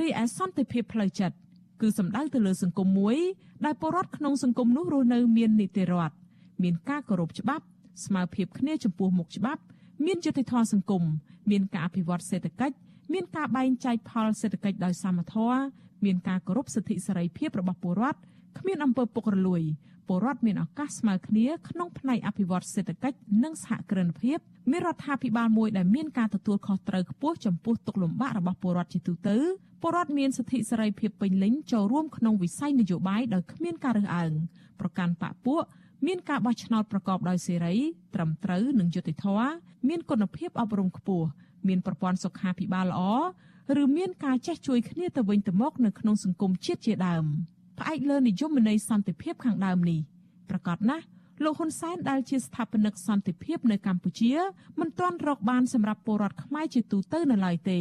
[0.00, 1.36] រីឯសន្តិភាពផ្លូវចិត្ត
[1.80, 3.16] គឺសំដៅទៅលើសង្គមមួយ
[3.64, 6.14] ដែលពលរដ្ឋក្នុងសង្គមនោះរស់នៅមាននីតិរដ្ឋ
[6.62, 7.64] មានការគោរពច្បាប់
[8.04, 9.62] ស្មើភាពគ្នាចំពោះមុខច្បាប់
[10.04, 11.02] មានយុត្តិធម៌សង្គម
[11.50, 12.76] មានការអភិវឌ្ឍសេដ្ឋកិច្ច
[13.12, 15.60] មានការបែងចែកផលសេដ្ឋកិច្ចដោយសមធម៌
[16.04, 18.18] មានការគោរពសិទ្ធិសេរីភាពរបស់ពលរដ្ឋ
[18.58, 19.62] គ្មានអំពើពុករលួយ
[20.08, 24.38] ពលរដ្ឋមានឱកាសស្មើគ្នាក្នុងផ្នែកអភិវឌ្ឍសេដ្ឋកិច្ចនិងសហគ្រិនភាព
[24.70, 29.36] មានរដ្ឋាភិបាលមួយដែលមានការទទួលខុសត្រូវខ្ពស់ចំពោះទុកលំបាករបស់ពលរដ្ឋជាទូទៅ
[29.82, 34.32] ពលរដ្ឋមានសិទ្ធិសេរីភាពពេញលេញចូលរួមក្នុងវិស័យនយោបាយដោយគ្មានការរើសអើង
[34.80, 35.62] ប្រកាន់បកពួក
[36.06, 37.74] មានការបោះឆ្នោតប្រកបដោយសេរី
[38.14, 39.52] ត្រឹមត្រូវនិងយុត្តិធម៌
[39.88, 41.26] មានគុណភាពអប់រំខ្ពស់
[41.68, 43.02] មានប្រព័ន្ធសុខាភិបាលល្អ
[43.82, 47.24] ឬមានការចេះជួយគ្នាទៅវិញទៅមកនៅក្នុងសង្គមជាតិជាដើម
[47.78, 50.00] ផ្អែកលើនិយមន័យសន្តិភាពខាងដើមនេះ
[50.50, 51.04] ប្រកាសណាស់
[51.44, 54.32] លោកហ៊ុនសែនដែលជាស្ថាបនិកសន្តិភាពនៅកម្ពុជា
[54.80, 57.80] មិនទាន់រកបានសម្រាប់ពលរដ្ឋខ្មែរជាទូទៅនៅឡើយទេ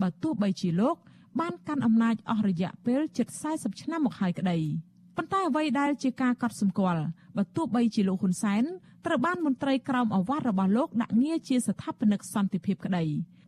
[0.00, 0.96] បើទោះបីជាលោក
[1.40, 4.58] បានកាន់អំណាចអស់រយៈពេលជិត40ឆ្នាំមកហើយក្តី
[5.16, 7.02] ប៉ុន្តែអ្វីដែលជាការកត់សម្គាល់
[7.36, 8.64] បើទោះបីជាលោកហ៊ុនសែន
[9.06, 13.04] ត្រូវបានមន្ត្រីក្រមអាវ៉ាត់របស់លោកដាក់ងារជាស្ថាបនិកសន្តិភាពក្តី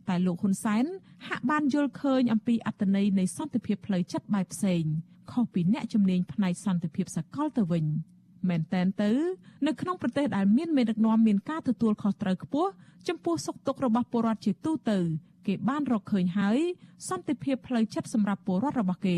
[0.09, 0.85] តែលោកហ៊ុនសែន
[1.27, 4.83] ហាក់បានយល់ឃើញអំពីអត្តន័យនៃសន្តិភាពផ្លូវចិត្តបែបផ្សេង
[5.31, 7.85] ខុសពីអ្នកជំនាញផ្នែកសន្តិភាពសកលទៅវិញ
[8.49, 9.11] មែនតែនទៅ
[9.67, 12.69] នៅក្នុងប្រទេសដែលមានមេដឹកនាំមានការទទួលខុសត្រូវខ្ពស់
[13.07, 14.99] ចំពោះសុខទុក្ខរបស់ពលរដ្ឋជាទូទៅ
[15.47, 16.59] គេបានរកឃើញហើយ
[17.09, 19.17] សន្តិភាពផ្លូវចិត្តសម្រាប់ពលរដ្ឋរបស់គេ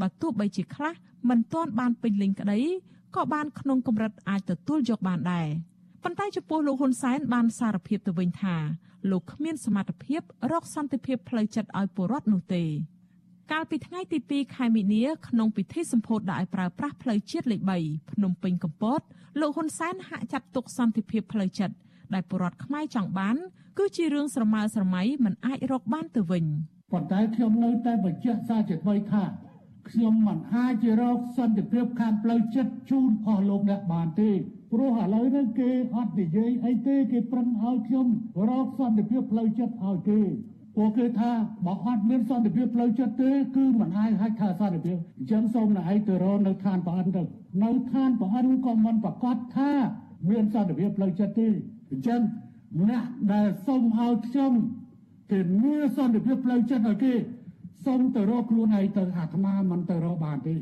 [0.00, 0.94] បើទោះបីជាខ្លះ
[1.28, 2.60] មិនទាន់បានពេញលេញក្តី
[3.16, 5.48] ក៏បានក្នុងកម្រិតអាចទទួលយកបានដែរ
[6.04, 8.56] ប៉ុន្តែចំពោះលោកហ៊ុនសែនបានសារភាពទៅវិញថា
[9.10, 10.20] លោកគ្មានសមត្ថភាព
[10.52, 12.64] រកសន្តិភាពផ្លូវចិត្តឲ្យពលរដ្ឋនោះទេ
[13.52, 19.00] កាលពីថ្ងៃទី2ខែមីនាក្នុងពិធីសម្ពោធដាក់ឲ្យប្រើប្រាស់ផ្លូវជាតិលេខ3ភ្នំពេញកំពត
[19.40, 21.74] លោកហ៊ុនសែនហាក់ចាត់ទុកសន្តិភាពផ្លូវចិត្ត
[22.14, 23.36] ដែលពលរដ្ឋខ្មែរចង់បាន
[23.78, 26.44] គឺជារឿងស្រមើស្រមៃមិនអាចរកបានទៅវិញ
[26.92, 29.24] ប៉ុន្តែខ្ញុំនៅតែបញ្ជាក់សារជាថ្មីថា
[29.90, 34.30] ខ្ញុំមិនអាចរកសន្តិភាពខាងផ្លូវចិត្តជូនអស់លោកអ្នកបានទេ
[34.74, 38.06] ព្រោះឥឡូវនេះគេអត់និយាយអីទេគេប្រឹងឲ្យខ្ញុំ
[38.48, 40.20] រកសន្តិភាពផ្លូវចិត្តឲ្យទេ
[40.76, 41.30] ពួកគេថា
[41.66, 47.22] បើអត់មានសន្តិភាពផ្លូវចិត្តទេគឺមិនអាចហៅថាសន្តិភាពអញ្ចឹងសូមណែឯងទៅរកនៅឋានប្រអិនទៅ
[47.64, 49.72] នៅឋានប្រអិនក៏មិនប្រកាសថា
[50.30, 51.48] មានសន្តិភាពផ្លូវចិត្តទេ
[51.90, 52.20] អញ្ចឹង
[52.88, 54.52] អ្នកដែលសូមឲ្យខ្ញុំ
[55.30, 57.12] គេមានសន្តិភាពផ្លូវចិត្តឲ្យគេ
[57.84, 60.54] សូមទៅរកខ្លួនឯងទៅអាត្មាមិនទៅរកបានទេ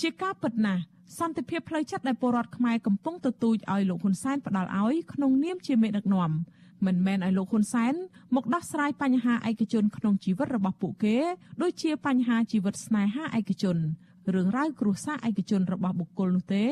[0.00, 0.82] ជាការពិតណាស់
[1.18, 6.30] សន្តិភាពផ្លូវចិត្តដែលពលរដ្ឋខ្មែរកំពុងទទូចឲ្យលោកហ៊ុនសែនផ្ដាល់ឲ្យក្នុងនាមជាមេដឹកនាំ
[6.86, 7.94] មិនមែនឲ្យលោកហ៊ុនសែន
[8.34, 11.16] មកដោះស្រាយបញ្ហាឯកជនក្នុងជីវិតរបស់ពួកគេ
[11.62, 13.76] ដូចជាបញ្ហាជីវិតស្នេហាឯកជន
[14.34, 16.64] រឿងរ៉ាវគ្រួសារឯកជនរបស់បុគ្គលនោះទេ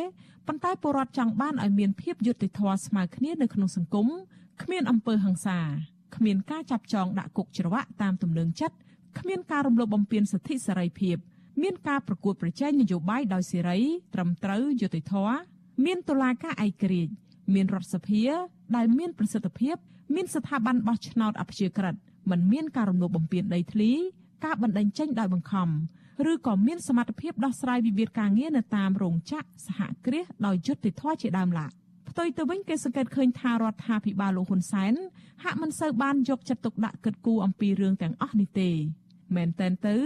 [0.46, 4.06] ប៉ុន្តែពលរដ្ឋចង់បានឲ្យមានភាពយុត្តិធម៌ស្មើគ្នានៅក្នុងសង្គម
[4.62, 5.58] គ្មានអំពើហិង្សា
[6.16, 8.76] គ្មានការចាប់ចងដាក់គុកច្រវាក់តាមទំនឹងចិត្ត
[9.18, 11.16] គ្មានការរំលោភបំពានសិទ្ធិសេរីភាព
[11.62, 13.78] មានការប្រកួតប្រជែងនយោបាយដោយសេរី
[14.14, 15.38] ត្រឹមត្រូវយុត្តិធម៌
[15.84, 17.12] មានតុលាការឯករាជ្យ
[17.54, 18.24] មានរដ្ឋសភា
[18.76, 19.76] ដែលមានប្រសិទ្ធភាព
[20.14, 21.94] មានស្ថាប័នបោះឆ្នោតអព្យាក្រឹត
[22.30, 23.92] មិនមានការរំលោភបំពានដីធ្លី
[24.44, 25.68] ការបណ្តេញចេញដោយបង្ខំ
[26.30, 31.70] ឬក៏មានសមត្ថភាពដោះស្រាយវិវាទការងារនៅតាមរោងចក្រសហគ្រាសដោយយុត្តិធម៌ជាដើមឡើយ
[32.08, 34.94] ផ្ទុយទៅវិញគេសង្កេតឃើញថារដ្ឋាភិបាលលោកហ៊ុនសែន
[35.42, 38.70] ហាក់មិនសូវបានយកចិត្តទុកដាក់គិតគូរអំពីរឿងទាំងអស់នេះទេ
[39.36, 39.96] មែនតែនទៅ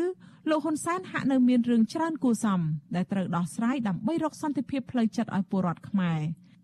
[0.49, 2.61] លោកហ៊ុនសែនហាក់នៅមានរឿងច្រើនគួរសម
[2.95, 6.21] ដែលត្រូវដោះស្រាយដើម្បីរកសន្តិភាពផ្លូវចិត្តឲ្យពលរដ្ឋខ្មែរ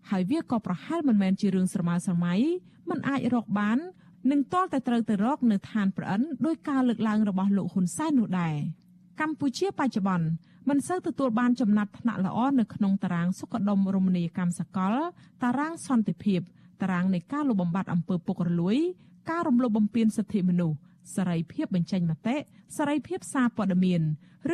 [0.09, 2.33] ហើយវាក៏ប្រហែលមិនមែនជារឿងស្រមើស្រមៃ
[2.89, 3.77] មិនអាចរកបាន
[4.31, 8.55] នឹងតលតែត្រូវទៅរកនៅឋានប្រអិនដោយការលើកឡើងរបស់លោកហ៊ុនសែននោះដែរ
[9.21, 10.27] កម្ពុជាបច្ចុប្បន្ន
[10.69, 14.95] មិនសូវទទួលបានចំណាត់ថ្នាក់ល្អនៅក្នុងតារាងសុខដុមរមណីយកម្មសកល
[15.43, 16.39] តារាងសន្តិភាព
[16.81, 18.77] តារាងនៃការលុបបំបាត់អំពើពុករលួយ
[19.29, 20.77] ការរំលោភបំពានសិទ្ធិមនុស្ស
[21.15, 22.35] សេរីភាពបញ្ចេញមតិ
[22.77, 24.01] សេរីភាពសារព័ត៌មាន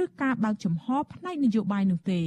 [0.02, 2.22] ឬការបើកចំហផ្នែកនយោបាយនោះទេ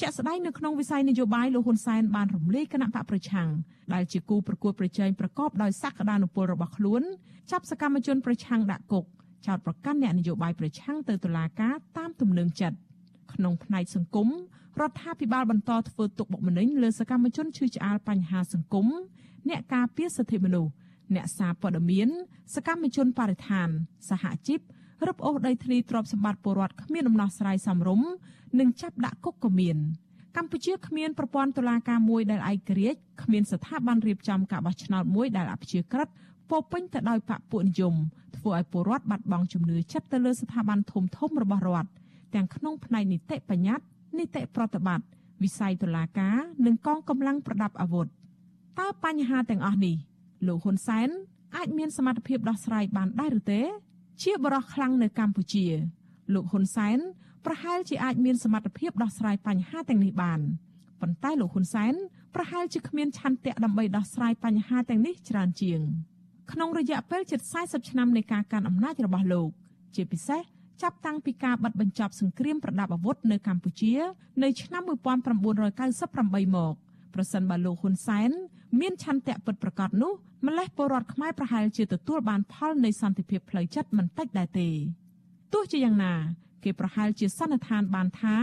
[0.00, 3.48] ជាក់ស្ដែងនៅក្នុងវិស័យនយោបាយលោកហ៊ុនសែនបានរំលាយគណៈបកប្រឆាំង
[3.94, 7.02] ដែលជាគូប្រកួតប្រជែងប្រកបដោយសក្តានុពលរបស់ខ្លួន
[7.50, 9.04] ចាប់សកម្មជនប្រឆាំងដាក់គុក
[9.46, 12.76] ចោតប្រកាន់អ្នកនយោបាយប្រឆាំងទៅតុលាការតាមទំនឹងចិត្ត
[13.32, 14.28] ក្នុងផ្នែកសង្គម
[14.80, 18.86] រដ្ឋាភិបាលបន្តធ្វើទុកបុកម្នេញលើសកម្មជនឈឺឆ្អាលបញ្ហាសង្គម
[19.48, 20.70] អ្នកការពារសិទ្ធិមនុស្ស
[21.14, 22.08] អ្នកសារព័ត៌មាន
[22.54, 23.68] សកម្មជនបរិស្ថាន
[24.10, 24.60] សហជីព
[25.06, 28.08] រឹបអូសដីធ្លីទ្រព្យសម្បត្តិពលរដ្ឋគ្មានដំណោះស្រាយសមរម្យ
[28.58, 29.78] និងចាប់ដាក់គុកក៏មាន
[30.36, 36.08] កម្ពុជាគ្មានប្រព័ន្ធតុលាការមួយដែលឯករាជ្យគ្មានស្ថាប័នរៀបចំការបោះឆ្នោតមួយដែលអព្យាក្រឹត
[36.50, 37.94] ពោពេញទៅដោយបកពួកនិយម
[38.36, 41.90] ធ្វើឲ្យពលរដ្ឋបាត់បង់ជំនឿចិត្តទៅលើស្ថាប័នធំធំរបស់រដ្ឋ
[42.34, 43.86] ទាំងក្នុងផ្នែកនីតិបញ្ញត្តិ
[44.18, 45.06] នីតិប្រតិបត្តិ
[45.42, 46.36] វិស័យតុលាការ
[46.66, 48.06] និងកងកម្លាំងប្រដាប់អាវុធ
[48.78, 49.96] តើបញ្ហាទាំងអស់នេះ
[50.46, 51.08] លោកហ៊ុនសែន
[51.56, 53.60] អាចមានសមត្ថភាពដោះស្រាយបានដែរឬទេ
[54.22, 55.66] ជាបរិះខ្លាំងនៅកម្ពុជា
[56.34, 56.98] លោកហ៊ុនសែន
[57.46, 60.40] ប្រហែលជាអាចមានសមត្ថភាពដោះស្រាយបញ្ហាទាំងនេះបាន
[61.00, 61.94] ប៉ុន្តែលោកហ៊ុនសែន
[62.34, 65.80] ប្រហែលជាគ្មានឆន្ទៈដើម្បីដោះស្រាយបញ្ហាទាំងនេះច្រើនជាង
[66.52, 69.50] ក្នុងរយៈពេលជិត40ឆ្នាំនៃការកាន់អំណាចរបស់លោក
[69.94, 70.42] ជាពិសេស
[70.82, 73.94] ចាប់តាំងពីការបិទបញ្ចប់សង្គ្រាមប្រដាប់អាវុធនៅកម្ពុជា
[74.42, 76.74] នៅឆ្នាំ1998មក
[77.14, 78.30] ប្រសិនបើលោកហ៊ុនសែន
[78.80, 80.12] មានឆន្ទៈពិតប្រាកដនោះ
[80.46, 84.68] ម្លេះពលរដ្ឋខ្មែរប្រហែលជាទទួលបានផលនៃសន្តិភាពផ្លូវចិត្តមិនតិចដែរទេ
[85.52, 86.14] ទោះជាយ៉ាងណា
[86.64, 88.36] គេប្រហែលជាសន្និដ្ឋានបានថា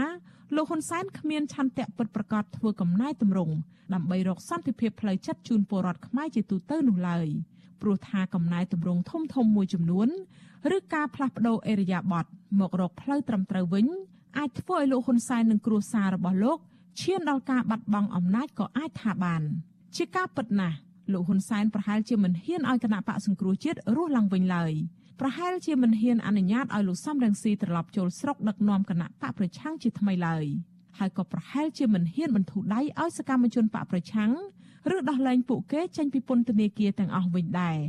[0.56, 3.54] លោកហ៊ុនសែនគ្មានឆន្ទៈពិតប្រាកដធ្វើកំណែតម្រង់
[3.94, 7.26] ដើម្បីរកសន្តិភាពផ្លូវចិត្តជូនពលរដ្ឋខ្មែរជាទូទៅនោះឡើយ
[7.82, 10.08] ព្រោះថាកំណែតម្រង់ធំធំមួយចំនួន
[10.76, 12.24] ឬការផ្លាស់ប្ដូរអេរយាប័ត
[12.60, 13.86] មករកផ្លូវត្រឹមត្រូវវិញ
[14.38, 16.58] អាចធ្វើឲ្យលោកហ៊ុនសែននិងគ្រួសាររបស់លោក
[17.00, 19.42] ឈានដល់ការបាត់បង់អំណាចក៏អាចថាបាន
[19.97, 20.77] ជាការពិតណាស់
[21.13, 24.73] លោកហ៊ុនសែនប្រហែលជាមិនហ៊ានឲ្យគណៈបកសង្គ្រោះជាតិរស់ឡើងវិញឡើយ
[25.19, 30.45] ប្រហែលជាមិនហ៊ានអនុញ្ញាតឲ្យលោកសំរងស៊ីត្រឡប់ចូលស្រុកដឹកនាំគណៈបកប្រឆាំងជាថ្មីឡើយ
[30.97, 34.31] ហើយក៏ប្រហែលជាមិនហ៊ានបន្ធូរដៃឲ្យសកម្មជនបកប្រឆាំង
[34.95, 37.79] ឬដោះលែងពួកគេចេញពីពន្ធនាគារទាំងអស់វិញដែរ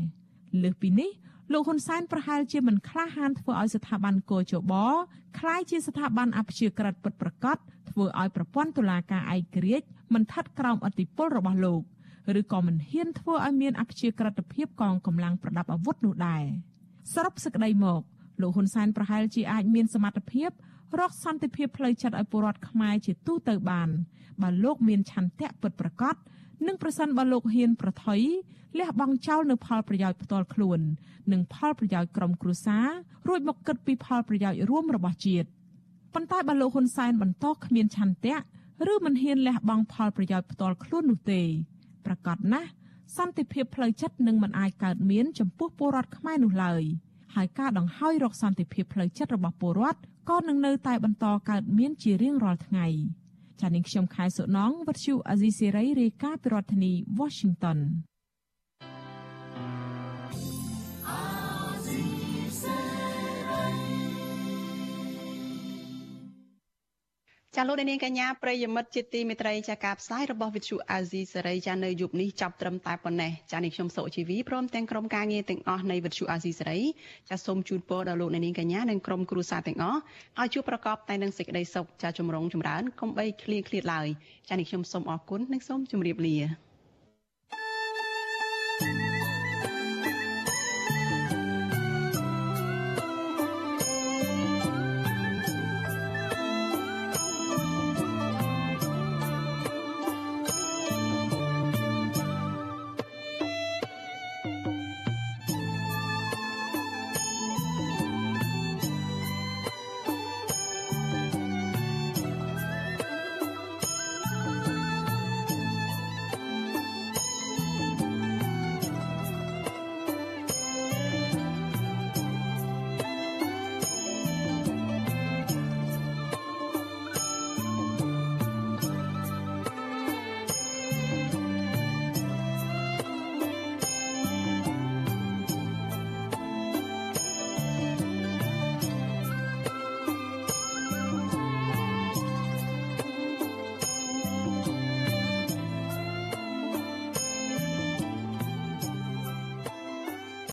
[0.62, 1.10] លើសពីនេះ
[1.52, 4.72] លោកហ៊ុនសែនប្រហែលជាមិនក្លាហានធ្វើឲ្យស្ថាប័នកោជប
[5.38, 7.56] คล้ายជាស្ថាប័នអព្យាក្រឹតពិតប្រាកដ
[7.90, 11.82] ធ្វើឲ្យប្រព័ន្ធតុលាការឯករាជ្យមិនថិតក្រោមអធិបុលរបស់លោក
[12.39, 16.43] ឬក៏មិនហ៊ានធ្វើឲ្យមានអព្យាក្រឹតភាពកងកម្លាំងប្រដាប់អាវុធនោះដែរ
[17.13, 18.01] សរុបសេចក្តីមក
[18.41, 20.49] លោកហ៊ុនសែនប្រហែលជាអាចមានសមត្ថភាព
[20.99, 23.89] រកសន្តិភាពផ្លូវចិត្តឲ្យពលរដ្ឋខ្មែរជាទូទៅបាន
[24.41, 26.15] បើលោកមានឆន្ទៈពិតប្រាកដ
[26.67, 28.21] និងប្រសិនបើលោកហ៊ានប្រថុយ
[28.79, 30.79] លះបង់ចោលនៅផលប្រយោជន៍ផ្ទាល់ខ្លួន
[31.31, 32.87] និងផលប្រយោជន៍ក្រុមគ្រួសារ
[33.27, 35.47] រួចមកគិតពីផលប្រយោជន៍រួមរបស់ជាតិ
[36.13, 38.37] ប៉ុន្តែបើលោកហ៊ុនសែនបន្តគ្មានឆន្ទៈ
[38.91, 41.41] ឬមិនហ៊ានលះបង់ផលប្រយោជន៍ផ្ទាល់ខ្លួននោះទេ
[42.09, 42.69] ប្រកាសណាស់
[43.17, 46.83] សន្តិភាពផ្លូវចិត្តនឹងមិនអាចកើតមានចំពោះពលរដ្ឋខ្មែរនោះឡើយ
[47.35, 49.99] ហើយការដង្ហោយរកសន្តិភាពផ្លូវចិត្តរបស់ពលរដ្ឋ
[50.29, 52.87] ក៏នឹងនៅតែបន្តកើតមានជារៀងរាល់ថ្ងៃ
[53.59, 57.79] ចា៎នាងខ្ញុំខែសុណងវັດឈូអាស៊ីសេរីរាយការណ៍ពីរដ្ឋធានី Washington
[67.61, 76.79] ចាលោកនាងកញ្ញាប្រិយមិត្តជាទីមេត្រីចាការផ្សាយរបស់វិទ្យុអាស៊ីសេរីចានៅយប់នេះចាប់ត្រឹមតែប៉ុណ្ណេះចានេះខ្ញុំសុជីវីព្រមទាំងក្រុមការងារទាំងអស់នៃវិទ្យុអាស៊ីសេរី
[77.29, 79.99] ចាសូមជូនពរដល់លោកនាងកញ្ញានិងក្រុមគ្រួសារទាំងអស់
[80.39, 84.07] ឲ្យជួបប្រកបតែនឹងសេចក្តីសុខចាចម្រុងចម្រើនកុំបីឃ្លៀងឃ្លាតឡើយ
[84.49, 86.68] ចានេះខ្ញុំសូមអរគុណនិងសូមជម្រាបលា